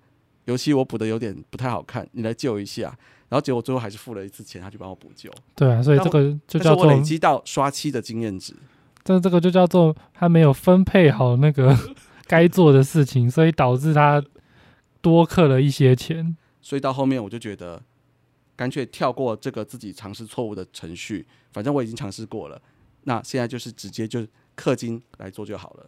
[0.48, 2.98] 油漆我补的有点不太好看，你来救一下。
[3.30, 5.30] 然后结果最后还是付了一次钱，他就帮我补救。
[5.54, 8.54] 对啊，所以这个就叫做累，积到刷漆的经验值，
[9.04, 11.78] 这这个就叫做他没有分配好那个
[12.26, 14.24] 该做的事情，所以导致他
[15.02, 16.38] 多刻了一些钱。
[16.62, 17.82] 所以到后面我就觉得，
[18.56, 22.62] 干脆跳过这个自己尝试错误的程序，反正我已经尝试过了，
[23.04, 25.88] 那现在就是直接就氪金来做就好了。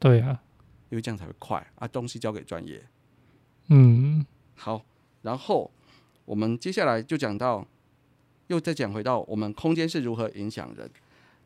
[0.00, 0.40] 对啊，
[0.88, 2.84] 因为这样才会快啊，东西交给专业。
[3.70, 4.24] 嗯，
[4.56, 4.84] 好，
[5.22, 5.70] 然后
[6.24, 7.66] 我们接下来就讲到，
[8.48, 10.90] 又再讲回到我们空间是如何影响人。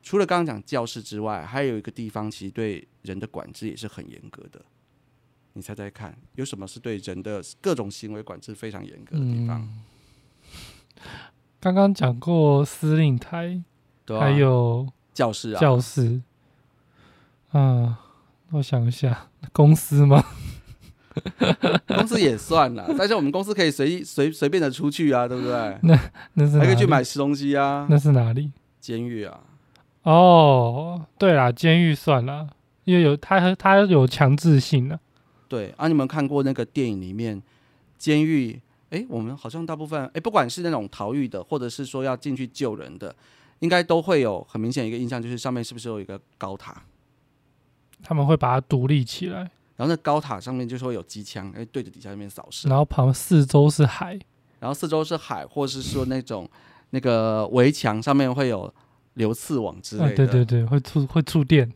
[0.02, 4.60] 除了刚刚讲教室之外，还有一个地方其实对人的管制也是很严格的。
[5.52, 9.68] 你猜猜看，有什么是对人的各种行为管制非常严格的地方？
[11.60, 13.62] 刚刚讲过司令台，
[14.04, 16.20] 对啊，还有教室啊，教室，
[17.52, 18.00] 啊，
[18.50, 20.24] 我想一下，公司吗？
[21.88, 25.78] 公司也算了， 但是我们公司可以随意随随便的出去啊，对不对？
[25.82, 25.98] 那
[26.34, 28.50] 那是还可以去买吃东西啊，那是哪里？
[28.80, 29.40] 监狱啊，
[30.02, 32.48] 哦，对啦，监狱算啦，
[32.84, 34.98] 因为有他他有强制性的、
[35.48, 37.42] 对啊，你们看过那个电影里面
[37.96, 38.60] 监狱？
[38.90, 43.12] 哎，我们好像大部分哎，不管是那种逃狱的，或者是说要进去救人的，
[43.58, 46.82] 应该都会有很明显一个印象，就是上面是不是有一个高塔？
[48.04, 54.18] 他们会把它独立起来，然后那高塔上面就是会有机枪，哎，对着底下那边扫射，然后旁四周是海，
[54.60, 56.48] 然后四周是海，或是说那种
[56.90, 58.72] 那个围墙上面会有
[59.14, 60.14] 流刺网之类啊，的。
[60.14, 61.72] 对对对，会触会触电，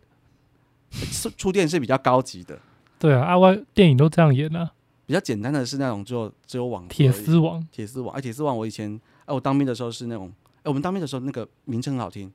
[1.13, 2.59] 触触电是比较高级的，
[2.99, 4.73] 对啊，阿外电影都这样演啊，
[5.07, 12.33] 比较简单的是那种只有只有网铁丝网，铁丝网，哎，铁丝网我以前哎我当兵的时候是那种，哎我们当兵的时候那个名称很好听，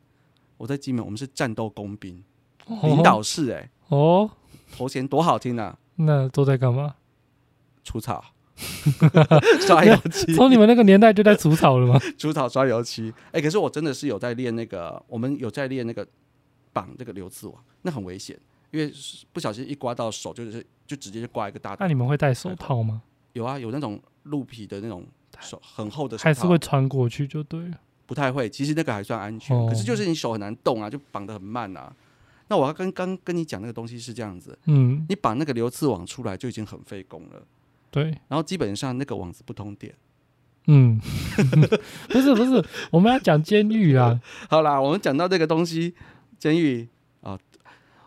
[0.58, 2.22] 我在金门我们是战斗工兵，
[2.84, 4.30] 领导室哎、哦，
[4.76, 6.96] 头衔多好听啊，那都在干嘛？
[7.84, 8.24] 除草。
[9.66, 12.00] 刷油漆， 从你们那个年代就在除草了吗？
[12.20, 13.12] 除草刷油漆。
[13.32, 16.08] 哎、可是我真的是有在练那个，我们有在练那个
[16.72, 18.38] 绑这个流刺网，那很危险，
[18.70, 18.94] 因为
[19.32, 23.02] 不小心一刮到手，就是就直接就刮一个大那你们会戴手套吗？
[23.34, 25.04] 有啊，有那种鹿皮的那种
[25.40, 27.80] 手很厚的手套，还是会穿过去就对了？
[28.06, 28.48] 不太会。
[28.48, 31.92] 其实那个还算安全，哦可是就是你手很难动啊，就绑得很慢啊。
[32.48, 37.42] 那我要跟刚跟你讲那个东西是这样子，嗯，你把那个流刺网出来就已经很费工了，
[37.90, 39.94] 对，然后基本上那个网子不通电。
[40.68, 40.98] 嗯，
[42.08, 44.18] 不是不是，我们要讲监狱啊，
[44.50, 45.94] 好啦，我们讲到这个东西，
[46.40, 46.88] 监狱
[47.22, 47.38] 啊，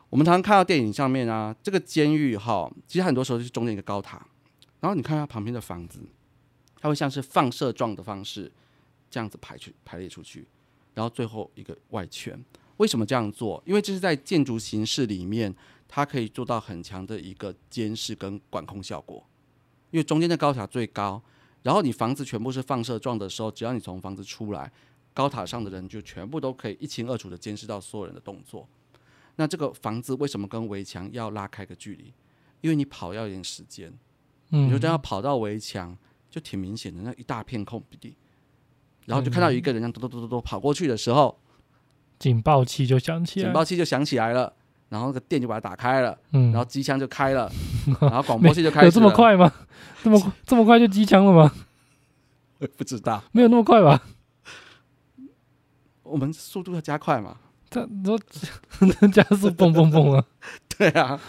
[0.09, 4.27] 我们常常看到电影上面啊，这个监狱哈，其实很多时候就是中间一个高塔，
[4.81, 6.01] 然后你看它旁边的房子，
[6.81, 8.51] 它会像是放射状的方式
[9.11, 10.47] 这样子排去排列出去，
[10.95, 12.43] 然后最后一个外圈。
[12.79, 13.63] 为什么这样做？
[13.67, 15.55] 因为这是在建筑形式里面，
[15.89, 19.25] 它可以做到很强的一个监视跟管控效果。
[19.91, 21.23] 因为中间的高塔最高，
[21.63, 24.71] 然后你房子全部是放射状的时候，只要你从房子出来，
[25.15, 28.69] 高塔上的人就全部都可以一清二楚的监视到所有人的动作。
[29.37, 32.13] 那这个房子为什么跟围墙要拉开个距离？
[32.63, 33.93] 因为你跑要一点时间，
[34.49, 35.97] 你就嗯这，样跑到围墙，
[36.31, 38.17] 就挺明显的，那一大片空地，
[39.05, 41.39] 然后就看到一个人这样咚咚咚咚咚跑过去的时候，
[42.19, 44.53] 警报器就响起来，警报器就响起来了，
[44.89, 47.51] 然后那个电就把它打开了，嗯，然后机枪就开了，
[48.01, 49.11] 然后广播器就开始有这么？
[49.11, 49.53] 快吗？
[50.03, 51.53] 这么 这么快就机枪了吗？
[52.77, 54.03] 不知道，没有那么快吧？
[56.03, 57.37] 我们速度要加快嘛？
[57.69, 58.19] 这你说
[59.13, 60.25] 加速蹦蹦蹦啊，
[60.79, 61.21] 对啊，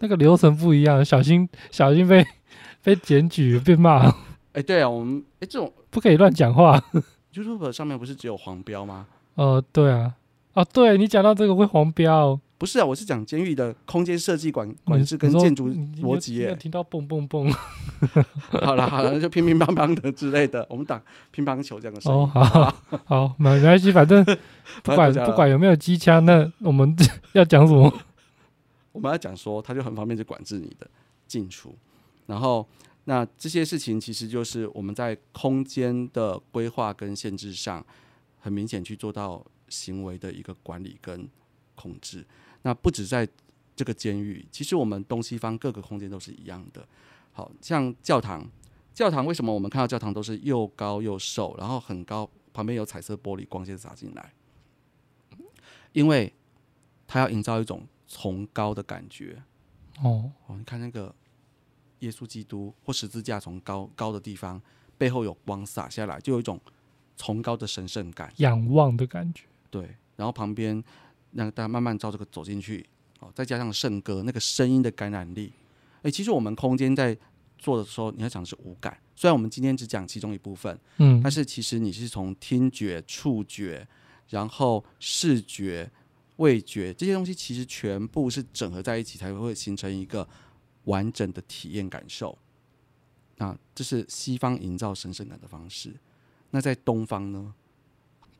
[0.00, 2.26] 那个流程不一样，小心小心被
[2.82, 4.12] 被检举被骂，
[4.52, 6.82] 哎，对啊，我们哎这种不可以乱讲话。
[7.32, 9.06] YouTube 上面不是只有黄标吗？
[9.34, 10.14] 哦，对啊，
[10.54, 15.68] 哦，对你讲到这个会黄标，不是啊，我是讲监狱的空间设计管管制跟建筑
[16.02, 16.46] 逻辑。
[16.58, 17.50] 听到蹦蹦蹦
[18.62, 22.20] 好了好了，就乒乒乓乓的之类的，我们打乒乓球这样的声音。
[22.20, 22.74] 哦，好
[23.06, 24.24] 好，没没关系，反正
[24.82, 26.94] 不管不管有没有机枪，那我们
[27.32, 27.92] 要讲什么？
[28.92, 30.86] 我们要讲说，它就很方便去管制你的
[31.26, 31.74] 进出，
[32.26, 32.66] 然后
[33.04, 37.84] 那这些事情其实就是我们在空间的规划跟限制上，
[38.40, 41.28] 很明显去做到行为的一个管理跟
[41.76, 42.26] 控制。
[42.62, 43.28] 那不止在
[43.76, 46.86] 这个监狱，其实我们东西方各个空间都是一样的。
[47.32, 48.44] 好像教堂，
[48.92, 54.34] 教堂为什么我们看到教堂都是又高又瘦，然后很高，旁边有彩色玻璃光线洒进来？
[55.92, 56.32] 因为
[57.06, 59.42] 它要营造一种崇高的感觉。
[60.02, 61.14] 哦，哦，你看那个
[62.00, 64.60] 耶稣基督或十字架从高高的地方
[64.98, 66.60] 背后有光洒下来，就有一种
[67.20, 68.32] 崇高的神圣感。
[68.38, 69.82] 仰望的感觉，对，
[70.16, 70.82] 然后旁边
[71.32, 72.86] 让大家慢慢照这个走进去，
[73.18, 75.52] 哦，再加上圣歌那个声音的感染力，
[76.02, 77.14] 诶，其实我们空间在
[77.58, 83.86] 做的时候，你要讲的是五感，虽然我们今天只讲其中一部分，嗯但，是其实你是从听觉、触觉，
[84.30, 85.90] 然后视觉、
[86.36, 90.26] 味觉这些东西，其实全部是整合在一起，才会形成一个
[90.84, 92.38] 完整的体验感受。
[93.36, 95.94] 那这是西方营造神圣感的方式。
[96.50, 97.54] 那在东方呢？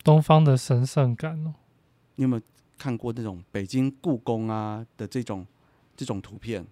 [0.02, 1.54] 东方的神圣感哦，
[2.16, 2.42] 你有没有
[2.78, 5.46] 看过那种北京故宫啊的这种
[5.96, 6.66] 这种图片？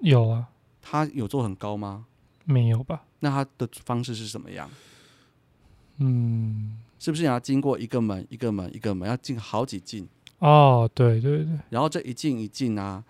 [0.00, 0.48] 有啊，
[0.82, 2.06] 它有做很高吗？
[2.44, 3.04] 没有吧？
[3.20, 4.68] 那它的方式是什么样？
[5.98, 10.08] 嗯，是不是你要经过一个门一个门一个门，要进好几进，
[10.40, 13.04] 哦，对对对，然后这一进一进啊，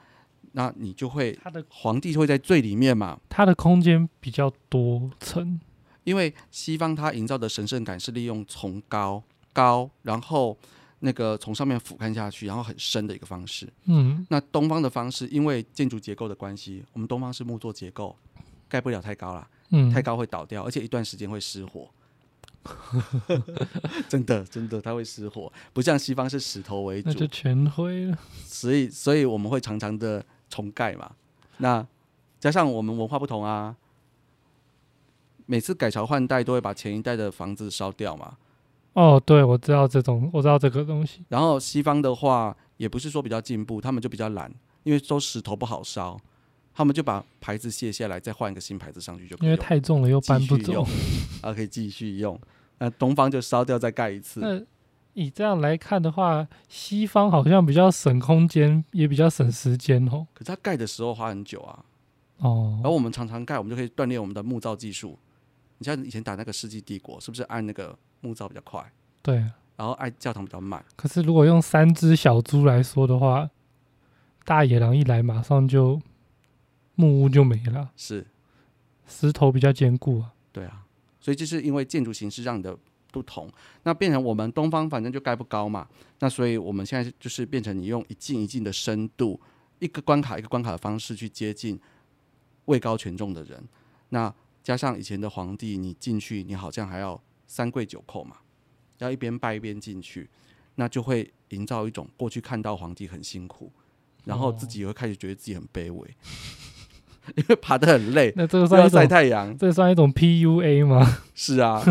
[0.52, 3.18] 那你就会它的皇帝会在最里面嘛？
[3.30, 5.58] 它的空间比较多层，
[6.04, 10.56] 因为西方它营造的神圣感是利用从高高，然后
[11.00, 13.66] 那个从上面俯瞰下去，然后很深的一个方式。
[13.84, 18.16] 嗯，那东方的方式，因为建筑结构的关系，我们东方是木作结构，
[18.68, 21.88] 盖不了太高啦，嗯，太高会倒掉，而且一段时间会失火。
[24.08, 28.18] 真的，真的，它会失火，不像西方是石头为主那就，全灰了。
[28.46, 31.12] 所以，所以我们会常常的重盖嘛。
[31.58, 31.86] 那
[32.40, 33.76] 加上我们文化不同啊，
[35.46, 38.36] 每次改朝换代都会把前一代的房子烧掉嘛。
[38.94, 41.24] 哦，对，我知道这种，我知道这个东西。
[41.28, 44.52] 然后西方的话，也不是说比较进步，他们就比较懒，
[44.84, 46.16] 因为都石头不好烧，
[46.72, 50.86] 他们就把牌子卸下来，再换一个新牌子上去就可以因为太重了又搬不走继续用。
[51.42, 52.40] 啊，可以继续用。
[52.78, 54.62] 那东方就烧掉再盖一次，那
[55.12, 60.26] 以这样来看的话，西方好像比较省空间，也比较省时间哦。
[60.32, 61.84] 可是它盖的时候花很久啊。
[62.38, 65.18] 哦然，后我们常常盖，我们就可以锻炼我们的木造技术。
[65.78, 69.36] 你像以前打那个世纪帝国，是不是按那个木造比较快，对。
[69.76, 70.84] 然后按教堂比较慢？
[70.94, 73.50] 可是如果用三只小猪来说的话，
[74.44, 76.00] 大野狼一来，马上就
[76.94, 78.24] 木屋就没了，是，
[79.06, 80.32] 石头比较坚固啊。
[80.52, 80.86] 对啊。
[81.18, 82.78] 所以就是因为建筑形式让你的
[83.10, 83.50] 不同，
[83.82, 85.88] 那变成我们东方反正就盖不高嘛，
[86.20, 89.40] 那所以我们现在就是变成你用一进一进的深度，
[89.78, 91.80] 一个关卡一个关卡的方式去接近
[92.66, 93.60] 位高权重的人。
[94.10, 94.32] 那
[94.64, 98.38] 加上以前的皇帝，你进去你好像还要三跪九叩嘛，
[98.98, 100.28] 要一边拜一边进去，
[100.76, 103.70] 那就会营造一种过去看到皇帝很辛苦，
[104.24, 106.16] 然后自己也会开始觉得自己很卑微，
[107.36, 111.18] 因为爬得很累，那这个又要晒算一种，太阳，这算一种 PUA 吗？
[111.34, 111.82] 是啊，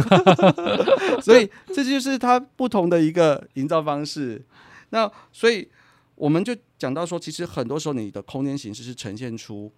[1.22, 4.44] 所以这就是它不同的一个营造方式。
[4.90, 5.70] 那所以
[6.16, 9.72] 我们就讲到说，其实很多时候你的空间形式是呈现出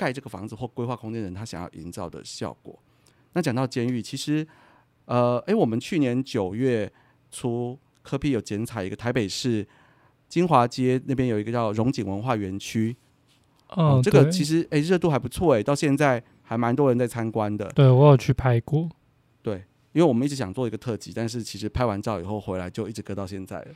[0.00, 2.78] 盖这个房子或规划空间人他想要营造的效果。
[3.34, 4.46] 那讲到监狱，其实
[5.04, 6.90] 呃，诶，我们去年九月
[7.30, 9.66] 初科批有剪彩一个台北市
[10.26, 12.96] 金华街那边有一个叫荣景文化园区，
[13.76, 17.68] 嗯，这个其实诶热度还不错诶，到现在还蛮多人在参观的。
[17.74, 18.88] 对我有去拍过。
[19.42, 19.56] 对，
[19.92, 23.68] 因为我们一直想做一个特辑，但是其实拍完照以后回来就一直搁到现在了，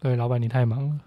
[0.00, 1.00] 对，老板你太忙了。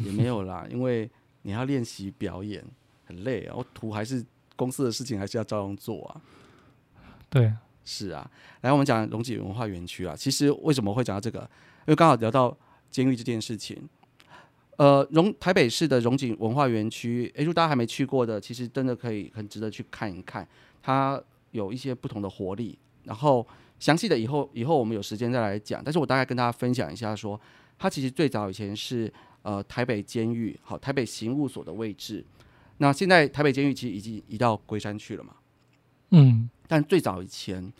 [0.00, 1.10] 也没有啦，因为
[1.42, 2.64] 你要练习表演，
[3.10, 3.54] 很累啊。
[3.56, 6.20] 我图还是公司的事情，还是要照样做啊。
[7.28, 7.52] 对，
[7.84, 8.30] 是啊，
[8.60, 11.40] 来我们讲龙井文化园区啊，其实为什么会讲到这个？
[11.40, 12.56] 因为刚好聊到
[12.90, 13.88] 监狱这件事情。
[14.76, 20.46] 呃，荣台北市的荣景文化园区，诶，如果大家还没去过的，其实真的可以很值得去看一看，
[20.82, 22.78] 它有一些不同的活力。
[23.04, 23.46] 然后
[23.78, 27.38] 详细的以后以后我们有时间再来讲，但是我大概跟大家分享一下说
[27.78, 32.24] 它其实最早以前是呃台北监狱，好台北刑务所的位置。
[32.82, 35.34] 那现在台北监狱其实已经移到龟山去了嘛。
[36.12, 37.70] 嗯，但最早以前，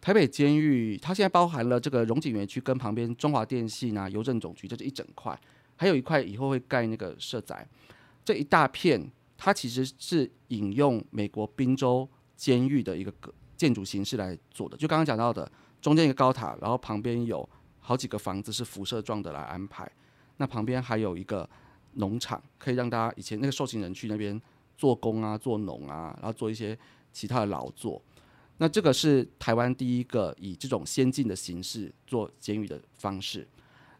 [0.00, 5.38] 台北监狱它现在包含了这个荣景园区跟旁边中华电信啊、邮政总局，这是一整块，
[5.76, 7.68] 还有一块以后会盖那个社宅，
[8.24, 15.50] 这一大片它其实是引用美国宾州监狱的一个个建筑形式来做的，就刚刚讲到的，
[15.82, 17.46] 中间一个高塔，然后旁边有
[17.78, 19.86] 好几个房子是辐射状的来安排，
[20.38, 21.48] 那旁边还有一个
[21.96, 24.40] 农场，可以让大家以前那个受刑人去那边
[24.78, 26.78] 做工啊、做农啊，然后做一些
[27.12, 28.00] 其他的劳作。
[28.58, 33.46] 那这个是台湾第一个以这种先进的形式做监狱的方式。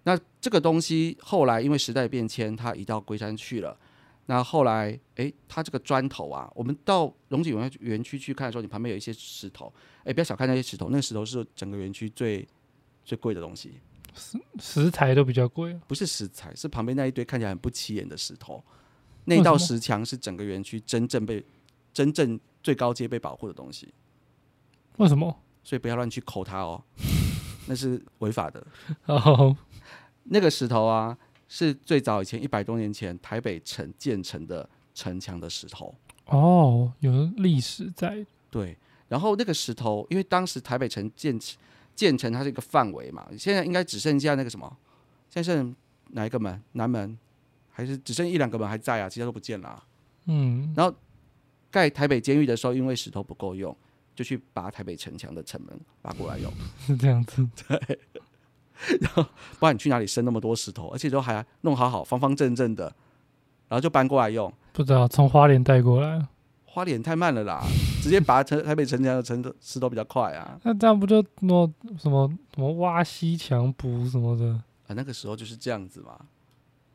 [0.05, 3.77] 那这个东西后来因为时代变迁，它移到龟山去了。
[4.29, 9.73] 那后来，诶，它这个砖头啊，我们到龙井园园区去看的时候，你旁边有一些石头，
[10.03, 12.47] 诶，不要小看那些石头，那个石头是整个园区最
[13.05, 13.75] 最贵的东西，
[14.59, 15.79] 食材都比较贵。
[15.87, 18.63] 不是石材，是旁边那一堆看起来很不起眼的石头。
[19.25, 21.45] 那道石墙是整个园区真正被
[21.93, 23.93] 真正最高阶被保护的东西。
[24.99, 25.37] 为什么？
[25.65, 26.83] 所以不要乱去抠它哦，
[27.67, 28.65] 那是违法的。
[29.07, 29.57] 哦，
[30.25, 31.17] 那个石头啊，
[31.49, 35.95] 是最早以前一百多年前台北城建成的城墙的石头。
[36.27, 38.25] 哦，有历史在。
[38.49, 41.39] 对，然后那个石头，因为当时台北城建
[41.97, 44.77] 建成它是一个范围嘛，现在应该只剩下那个什么，
[45.29, 45.75] 现在剩
[46.11, 46.63] 哪一个门？
[46.73, 47.19] 南门
[47.73, 49.09] 还是只剩一两个门还在啊？
[49.09, 49.83] 其他都不见了啊、
[50.27, 50.75] 嗯，
[51.71, 53.77] 盖台北监狱的时候，因为石头不够用，
[54.15, 56.53] 就去拔台北城墙的城门拔过来用。
[56.87, 57.47] 是这样子。
[57.69, 57.99] 对，
[59.01, 59.23] 然后
[59.59, 62.85] 不然你去哪里生那么多石头，而且都还弄好好方方正正的，
[63.69, 64.53] 然后就搬过来用。
[64.73, 66.27] 不知道从花莲带过来，
[66.77, 67.65] 花莲太慢了啦，
[68.05, 70.61] 直接拔城台北城墙的城石头比较快啊。
[70.63, 74.45] 那这样不就弄什么什么挖西墙补什么的？
[74.87, 76.11] 啊，那个时候就是这样子嘛。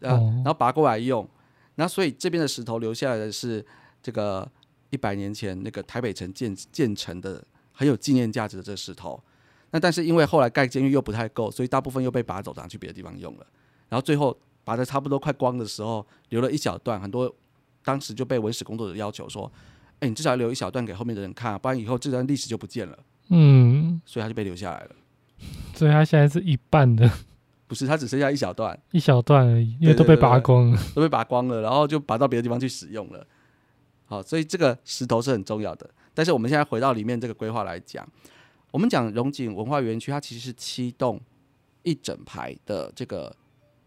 [0.01, 1.27] 啊，哦然后拔过来用，
[1.73, 3.65] 然后所以这边的石头留下来的是
[4.03, 4.47] 这个
[4.91, 9.19] 一百年前那个台北城建建成的很有纪念价值的这个石头。
[9.71, 13.47] 那但是因为后来盖监狱又不太够，所以大部分又被拔走，拿去别的地方用了。
[13.89, 17.33] 然后最后拔的差不多快光的时候，留了一小段，很多
[17.83, 19.51] 当时就被文史工作者要求说
[20.01, 22.99] ：“哎，你至少留一小段给后面的人看，啊不然以后这段历史就不见了。”
[23.33, 24.91] 嗯，所以他就被留下来了。
[25.73, 27.09] 所以他现在是一半的，
[27.65, 33.25] 不是他只剩下一小段，一小段而已，因为都被拔光了，都被拔光了，然后就拔到别的地方去使用了。
[34.05, 35.89] 好，所以这个石头是很重要的。
[36.13, 38.05] 但是我们现在回到里面这个规划来讲，
[38.71, 41.21] 我们讲荣景文化园区，它其实是七栋
[41.83, 43.33] 一整排的这个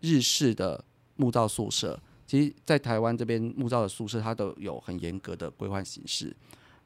[0.01, 0.83] 日式的
[1.17, 2.01] 木造宿舍。
[2.35, 6.35] 其实，在台湾这边木造的宿舍，它都有很严格的规划形式，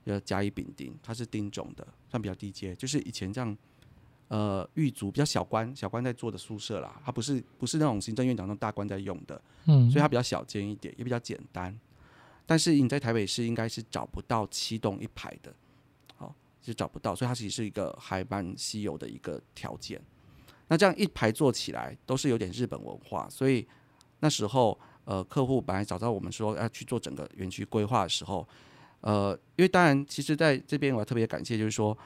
[0.04, 3.56] 要甲乙丙丁，它是丁种的，算比较低阶，就是以前这样。
[4.30, 11.74] 呃，狱卒比较小官，小官在做的宿舍啦，它不是不是那种行政院长那种大官在用的，嗯，所以它比较小间一点，也比较简单。
[12.44, 15.50] 但是你在台北市应该是找不到七栋一排的，
[16.16, 19.98] 好，是找不到，所以它其实是一个还蛮稀有的一个条件。
[20.66, 23.66] 那这样一排做起来都是有点日本文化，所以
[24.20, 24.78] 那时候
[25.08, 28.46] 呃，客户本来找到我们说要去做整个园区规划的时候，
[29.00, 31.96] 呃，因为当然其实在这边我要特别感谢，就是说。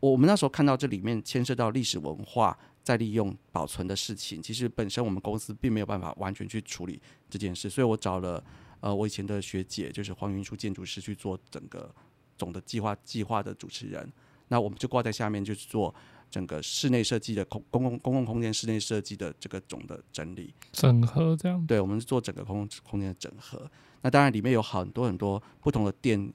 [0.00, 6.98] 我们那时候看到这里面牵涉到历史文化再利用保存的事情，其实本身我们公司并没有办法完全去处理
[7.28, 8.42] 这件事，所以我找了
[8.80, 11.94] 呃我以前的学姐，就是黄云书建筑师去做整个
[12.38, 14.10] 总的计划计划的主持人。
[14.48, 15.94] 那我们就挂在下面，就是做
[16.30, 21.66] 整个室内设计的空公共公共空间室内设计的这个总的整理整合这样。
[21.66, 23.70] 对，我们是做整个空空间的整合。
[24.02, 26.32] 那当然里面有很多很多不同的店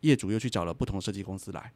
[0.00, 1.72] 业主又去找了不同的设计公司来。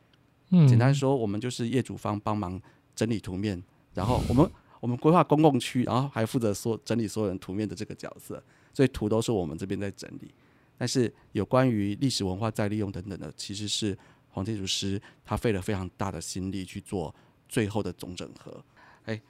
[0.50, 2.60] 嗯简单说，我们就是业主方帮忙
[2.96, 3.62] 整理图面，
[3.94, 4.50] 然后我们
[4.80, 8.42] 我们规划公共区，然后还负责所整理所有人图面的这个角色，
[8.74, 10.34] 所以图都是我们这边在整理。
[10.76, 13.96] 但是有关于历史文化再利用等等的，其实是
[14.30, 17.14] 黄建筑师他费了非常大的心力去做
[17.50, 18.64] 最后的总整合。
[19.04, 19.20] 哎，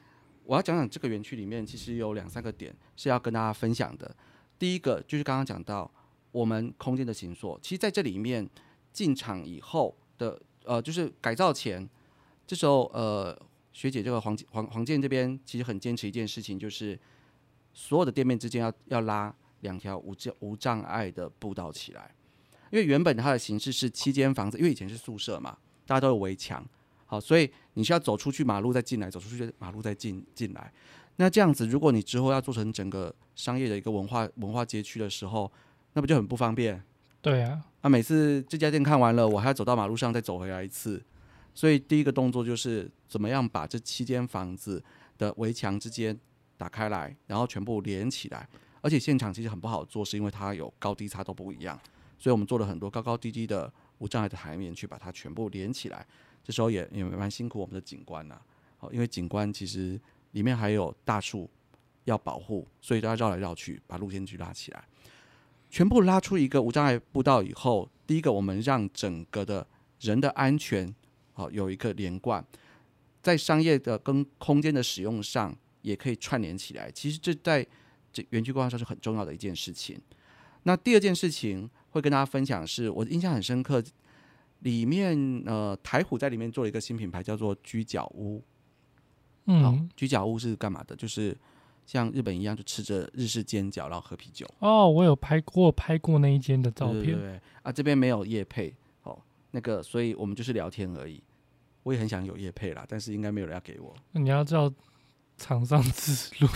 [0.44, 4.14] 我要讲讲这个园区里面其实有两三个点是要跟大家分享的。
[4.58, 5.90] 第一个就是刚刚讲到
[6.30, 8.48] 我们空间的形塑，其实在这里面
[8.92, 10.40] 进场以后的。
[10.64, 11.88] 呃，就是改造前，
[12.46, 13.36] 这时候呃，
[13.72, 16.96] 学姐这个黄黄黄建这边其实很坚持一件事情，就是
[17.72, 22.14] 所有的店面之间要要拉两条无障无障碍的步道起来，
[22.70, 25.56] 因为原本它的形式是七间房子，因为以前是宿舍嘛，
[25.86, 26.64] 大家都有围墙，
[27.10, 30.72] 好，所以你需要走出去马路再进来，走出去马路再进进来。
[31.16, 35.50] 那这样子，如果你之后要做成整个商业的一个文化文化街区的时候，
[35.94, 36.80] 那不就很不方便？
[37.20, 41.02] 对啊，那每次这家店看完了，我还要走到马路上再走回来一次，
[41.52, 44.80] 所以第一个动作就是怎么样把这七间房子
[45.18, 46.16] 的围墙之间
[46.56, 48.48] 打开来，然后全部连起来。
[48.82, 51.76] 而且现场其实很不好做，是因为它有高低差都不一样，
[52.20, 56.06] 所以我们做了很多高高低低的无障碍的台面去把它全部连起来。
[56.42, 58.40] 这时候也也蛮辛苦我们的景观呐，
[58.78, 60.00] 好，因为景观其实
[60.32, 61.48] 里面还有大树
[62.04, 64.84] 要保护，所以都要绕来绕去把路线去拉起来。
[65.68, 69.64] 全部拉出一个无障碍步道以后，第一个我们让整个的
[70.00, 70.92] 人的安全
[71.32, 72.44] 好有一个连贯，
[73.22, 76.90] 在商业的跟空间的使用上也可以串联起来。
[76.90, 77.64] 其实这在
[78.12, 80.00] 这园区规划上是很重要的一件事情。
[80.64, 83.80] 那第二件事情会跟大家分享，是我印象很深刻，
[84.60, 88.42] 里面呃台虎在里面做了一个新品牌，叫做居角屋。
[89.46, 90.96] 嗯，居角屋是干嘛的？
[90.96, 91.36] 就是。
[91.86, 94.46] 像日本一样，就吃着日式煎饺，然后喝啤酒。
[94.60, 97.18] 哦，我有拍过拍过那一间的照片。
[97.18, 101.20] 对啊，这边没有夜配哦，那个，所以我们就是聊天而已。
[101.82, 103.92] 我也很想有夜配啦，但是应该没有人要给我。
[104.12, 104.72] 你要叫
[105.36, 106.48] 厂商自录。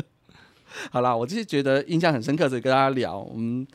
[0.90, 3.18] 好啦，我就是觉得印象很深刻，所以跟大家聊。
[3.18, 3.66] 我们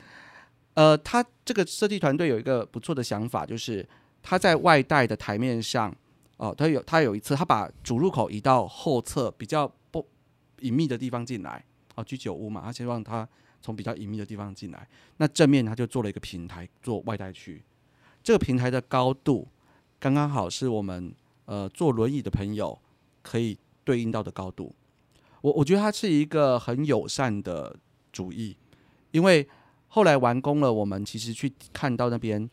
[0.79, 3.85] 呃，他这个设计团队有一个不错的想法，就是
[4.23, 5.93] 他在外带的台面上
[6.37, 10.07] 哦，他有他有一次他把主入口移到后侧比较不。
[10.61, 11.65] 隐秘的地方进来，
[11.95, 13.27] 哦，居酒屋嘛，他希望他
[13.61, 14.87] 从比较隐秘的地方进来。
[15.17, 17.61] 那正面他就做了一个平台做外带区，
[18.23, 19.47] 这个平台的高度
[19.99, 21.13] 刚刚好是我们
[21.43, 22.77] 呃坐轮椅的朋友
[23.21, 24.73] 可以对应到的高度。
[25.41, 27.75] 我我觉得它是一个很友善的
[28.13, 28.55] 主意，
[29.11, 29.45] 因为
[29.89, 32.49] 后来完工了，我们其实去看到那边，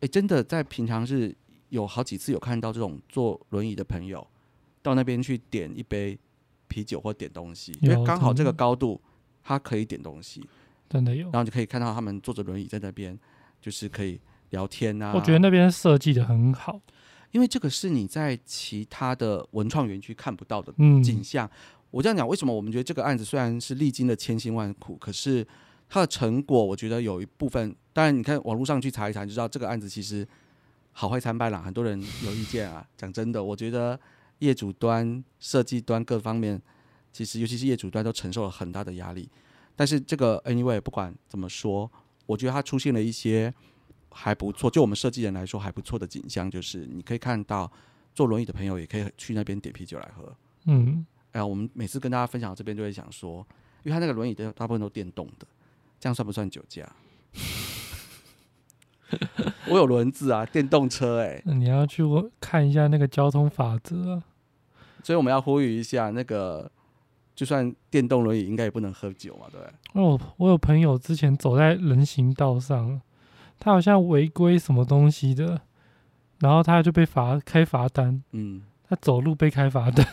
[0.00, 1.36] 哎，真的在平常是
[1.68, 4.26] 有好几次有看到这种坐轮椅的朋友
[4.82, 6.18] 到那边去点一杯。
[6.68, 9.00] 啤酒或点东西，因为刚好这个高度，
[9.44, 10.44] 他可以点东西，
[10.90, 11.30] 真的有。
[11.30, 13.16] 然后就可以看到他们坐着轮椅在那边，
[13.60, 14.20] 就是可以
[14.50, 15.12] 聊天啊。
[15.14, 16.80] 我觉得那边设计的很好，
[17.30, 20.72] 因为这个是你在其他的文创园区看不到的
[21.04, 21.48] 景象。
[21.92, 25.46] 我这样讲，为什么我们觉得这个案子虽然是历经了千辛万苦，可是
[25.88, 30.26] 它的成果，我觉得有一部分，当然你看网络上去查一查，就知道这个案子其实
[30.92, 32.86] 好坏参半啦，很多人有意见啊。
[32.96, 33.98] 讲真的，我觉得
[34.40, 36.60] 业主端、设计端各方面，
[37.12, 39.28] 其实尤其是业主端都承受了很大的压力。
[39.76, 41.90] 但是这个 anyway 不管怎么说，
[42.26, 43.52] 我觉得它出现了一些
[44.10, 47.70] 还不错，就我们设计人来说还不错的景象，就是你可以看到
[48.14, 50.34] 坐轮椅的朋友也可以去那边点啤酒来喝。
[50.64, 53.46] 嗯，哎呀，我们每次跟大家分享这边就会想说，
[53.84, 55.46] 因为他那个轮椅的大部分都电动的，
[56.06, 56.88] 这样算不算酒驾？
[59.68, 64.22] 我有轮子啊，电动车哎、那你要去问看一下那个交通法则啊。
[65.02, 66.70] 所以我们要呼吁一下，那个
[67.34, 70.00] 就算电动轮椅，应该也不能喝酒嘛，对不对？
[70.00, 73.00] 哦，我有朋友之前走在人行道上，
[73.58, 75.60] 他好像违规什么东西的，
[76.38, 80.06] 然后他就被罚开罚单，嗯，他走路被开罚单，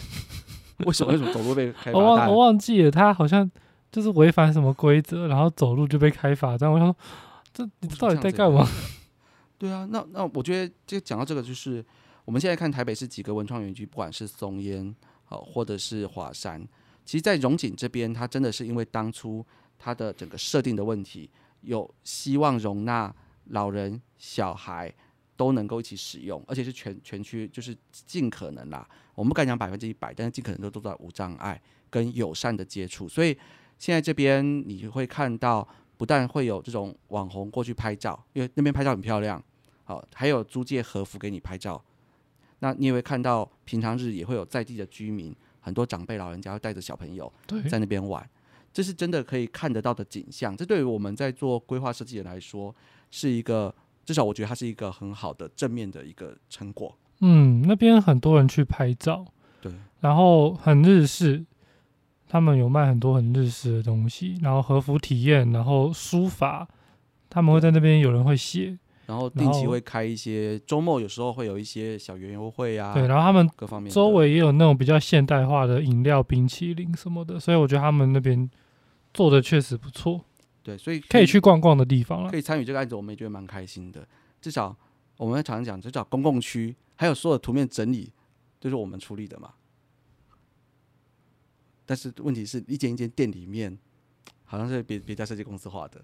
[0.88, 2.38] 为什么为什么走路被开罚单 我忘我？
[2.39, 3.52] 忘记了，他好像
[3.94, 6.70] 就是违反什么规则，然后走路就被开罚单。
[6.70, 6.96] 我想说，
[7.54, 8.68] 这你到底在干嘛？
[9.60, 11.86] 对啊，那那我觉得就讲到这个，就是
[12.26, 14.94] 我们现在看台北市几个文创园区，不管是松烟
[15.26, 16.68] 好、或者是华山，
[17.06, 19.46] 其实，在荣景这边，它真的是因为当初
[19.78, 21.30] 它的整个设定的问题，
[21.62, 23.14] 有希望容纳
[23.52, 24.91] 老人、小孩
[25.38, 33.38] 都能够一起使用，而且是全全区就是尽可能啦，我们不敢讲百分之一百，但是尽可能都做到无障碍跟友善的接触，所以
[33.78, 35.67] 现在这边你会看到。
[35.95, 39.41] 不但会有这种网红过去拍照，因为那边拍照很漂亮，
[39.86, 41.82] 好，还有租借和服给你拍照。
[42.59, 48.28] 那你也会看到，平常日也会有在地的居民，很多长辈老人家会带着小朋友对，在那边玩，
[48.74, 50.57] 这是真的可以看得到的景象。
[50.57, 52.76] 这对于我们在做规划设计人来说，
[53.09, 56.97] 是一个至少我觉得它是一个很好的正面的一个成果。
[57.21, 59.26] 嗯，那边很多人去拍照，
[59.61, 59.71] 对，
[60.01, 61.45] 然后很日式，
[62.34, 66.67] 他们有卖很多很日式的东西，然后和服体验，然后书法，
[67.29, 68.75] 他们会在那边有人会写，
[69.05, 78.49] 然后定期会开一些周末，有时候会有一些小园游会啊，对，然后他们各方面周围也有那种比较现代化的饮料、冰淇淋什么的，所以我觉得他们那边
[79.13, 80.19] 做的确实不错，
[80.63, 82.38] 对，所以可以去逛逛的地方了可。
[82.38, 84.03] 以参与这个案子，我们也觉得蛮开心的。
[84.41, 84.75] 至少
[85.17, 88.11] 我们常常讲，至少公共区还有所有图面整理，
[88.59, 89.51] 都是我们处理的嘛。
[91.86, 93.77] 但是问题是一间一间店里面，
[94.43, 96.03] 好像是别别家设计公司画的，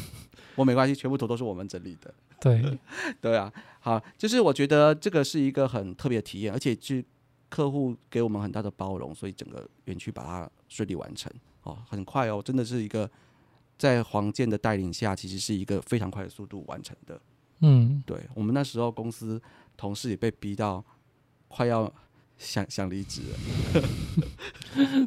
[0.56, 2.14] 我没关系，全部图都是我们整理的。
[2.40, 2.78] 对，
[3.20, 7.04] 对啊，好，就是我觉得这个是一个很特别的体验，而且是
[7.48, 13.10] 客户给我们很大的包容，所以整个园区把它顺利完成哦，很快哦，真的是一个
[13.78, 17.20] 在黄健的带领下，其实是一个非常快的速度完成的。
[17.60, 19.40] 嗯，对我们那时候公司
[19.76, 20.84] 同事也被逼到
[21.48, 21.90] 快要
[22.38, 23.82] 想想离职了，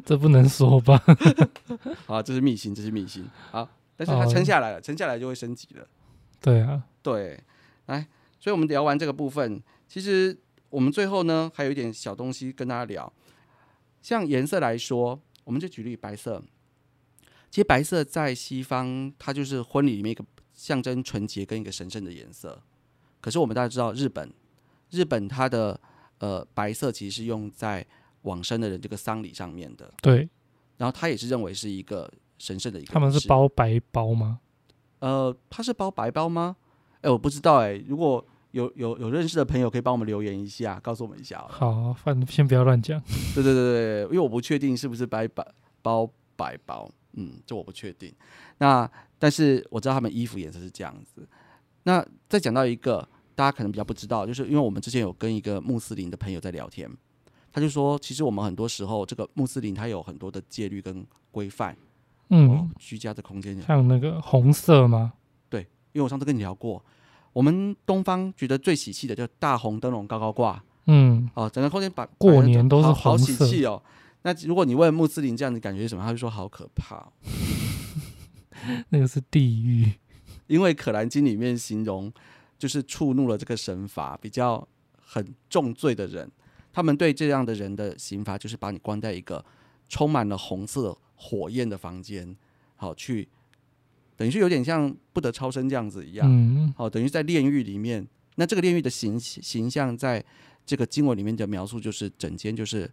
[0.04, 1.02] 这不能说吧？
[2.06, 5.86] 啊，这是秘辛，这是秘辛好，但是他哦撑下来了，撑下来就会升级了。
[6.40, 7.42] 对啊，对，
[7.86, 8.06] 来，
[8.40, 10.36] 所以我们聊完这个部分，其实
[10.70, 13.12] 我们最后呢还有一点小东西跟大家聊，
[14.00, 16.42] 像颜色来说，我们就举例白色。
[17.50, 20.22] 其实白色在西方，它就是婚礼里面一个
[20.52, 22.62] 象征纯洁跟一个神圣的颜色。
[23.20, 24.30] 可是我们大家知道，日本，
[24.90, 25.80] 日本它的
[26.18, 27.84] 呃白色其实是用在
[28.22, 30.28] 往生的人这个丧礼上面的，对，
[30.76, 32.92] 然后他也是认为是一个神圣的一个。
[32.92, 34.40] 他们是包白包吗？
[35.00, 36.56] 呃，他是包白包吗？
[37.02, 41.72] 哎、我不知道哎、如果有有有认识的朋友，可以帮我们留言一下，告诉我们一下好。
[41.72, 43.00] 好，反正先不要乱讲。
[43.34, 45.46] 对对对对，因为我不确定是不是白白
[45.80, 48.12] 包白包，嗯，这我不确定。
[48.58, 51.26] 那但是我知道他们衣服颜色是这样子。
[51.84, 53.08] 那再讲到一个
[53.38, 56.90] 大家可能比较不知道，就是因为我们之前有跟一个穆斯林的朋友在聊天，
[57.52, 61.76] 他就说，其实我们很多时候这个穆斯林他有很多的戒律跟规范，
[62.30, 65.12] 嗯哦，，居家的空间像那个红色吗？
[65.48, 65.60] 对
[65.92, 66.84] 因为我上次跟你聊过，
[67.32, 73.80] 我们东方觉得最喜气的就是大红灯笼高高挂嗯，哦，整个空间把过年都是好好喜气哦。
[74.22, 77.12] 那如果你问穆斯林这样的感觉是什么，他就说好可怕哦、
[78.90, 79.92] 那个是地狱。
[80.48, 82.10] 因为《可兰经》里面形容
[82.58, 84.66] 就是触怒了这个神罚，比较
[84.98, 86.30] 很重罪的人，
[86.72, 89.44] 他们对这样的人的刑罚就是把你关在一个
[89.88, 92.36] 充满了红色火焰的房间，
[92.76, 93.28] 好去
[94.16, 96.28] 等于是有点像不得超生这样子一样。
[96.28, 100.24] 嗯，哦，等于在炼狱里面，那这个炼狱的形形象，在
[100.66, 102.90] 这个经文里面的描述就是整间就是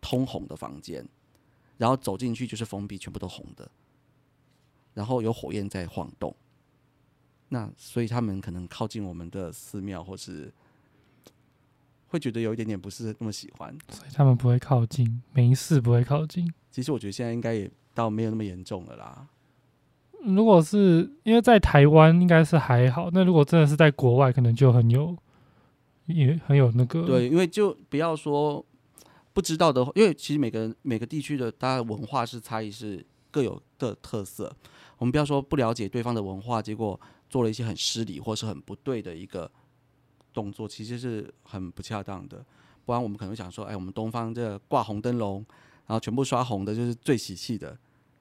[0.00, 1.04] 通红的房间，
[1.76, 3.70] 然后走进去就是封闭，全部都红的，
[4.94, 6.34] 然后有火焰在晃动。
[7.50, 10.52] 那所以他们可能靠近我们的寺庙，或是
[12.06, 13.76] 会觉得有一点点不是那么喜欢。
[13.90, 16.52] 所以他们不会靠近，没事不会靠近。
[16.70, 19.28] 其实我觉得现在应该也倒没有那么严重了啦。
[20.22, 25.16] 如果是因为在台湾应该是还好，那如果真的是在国外，可能就很有
[26.06, 27.04] 也很有那个。
[27.04, 28.64] 对，因为就不要说
[29.32, 34.54] 不知道的，因为其实每个每个地区的大家文化是差异是各有各特色。
[34.98, 37.00] 我们不要说不了解对方的文化，结果
[37.30, 39.50] 做了一些很失礼或是很不对的一个
[40.34, 42.44] 动作，其实是很不恰当的。
[42.84, 45.36] 不然我们可能想说，哎，我们东方这挂红灯笼，
[45.86, 47.68] 然后全部刷红的，就是最喜气的。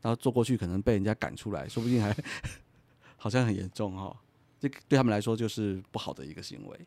[0.02, 2.16] 然后坐过去可能被人家赶出来，说不定还
[3.18, 4.16] 好像很严重哈。
[4.60, 6.80] 这对他们来说就是不好的一个行为。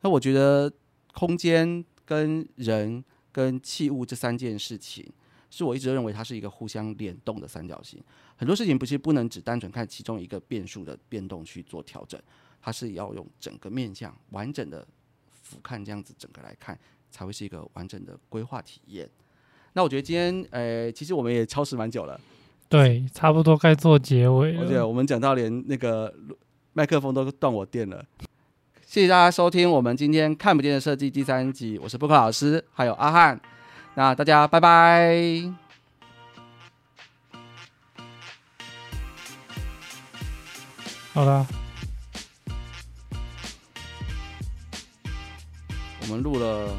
[0.00, 0.70] 那我觉得
[1.14, 5.10] 空间跟人跟器物这三件事情，
[5.54, 8.02] 是我一直认为它是一个互相联动的三角形。
[8.36, 12.18] 很多事情不是不能只单纯看其中一个变数的变动去做调整，
[12.62, 14.84] 它是要用整个面向完整的
[15.30, 16.76] 俯瞰这样子整个来看，
[17.10, 19.06] 才会是一个完整的规划体验。
[19.74, 22.18] 那我觉得今天，呃，其实我们也超时蛮久了，
[22.70, 24.82] 对，差不多该做结尾而且。
[24.82, 26.14] 我们讲到连那个
[26.72, 28.02] 麦克风都断我电了。
[28.86, 33.38] 谢谢大家收听我们今天看不见的设计第三集，我是布克老师，还有阿汉。
[33.94, 35.52] 那大家拜拜。
[41.14, 41.46] 好的，
[46.00, 46.74] 我们录了，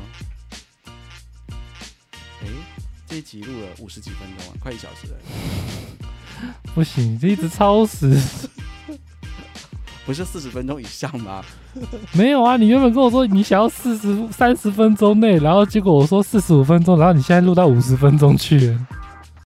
[2.42, 2.48] 哎，
[3.06, 5.18] 这一集录了五十几分钟啊，快一小时了。
[6.74, 8.20] 不行，这一直超时。
[10.06, 11.42] 不是四十分钟以上吗？
[12.14, 18.88] 没有啊，你原本跟我说你想要四十三十分钟内，然后结果我说四十五分钟，然后你现在录到五十分钟去了。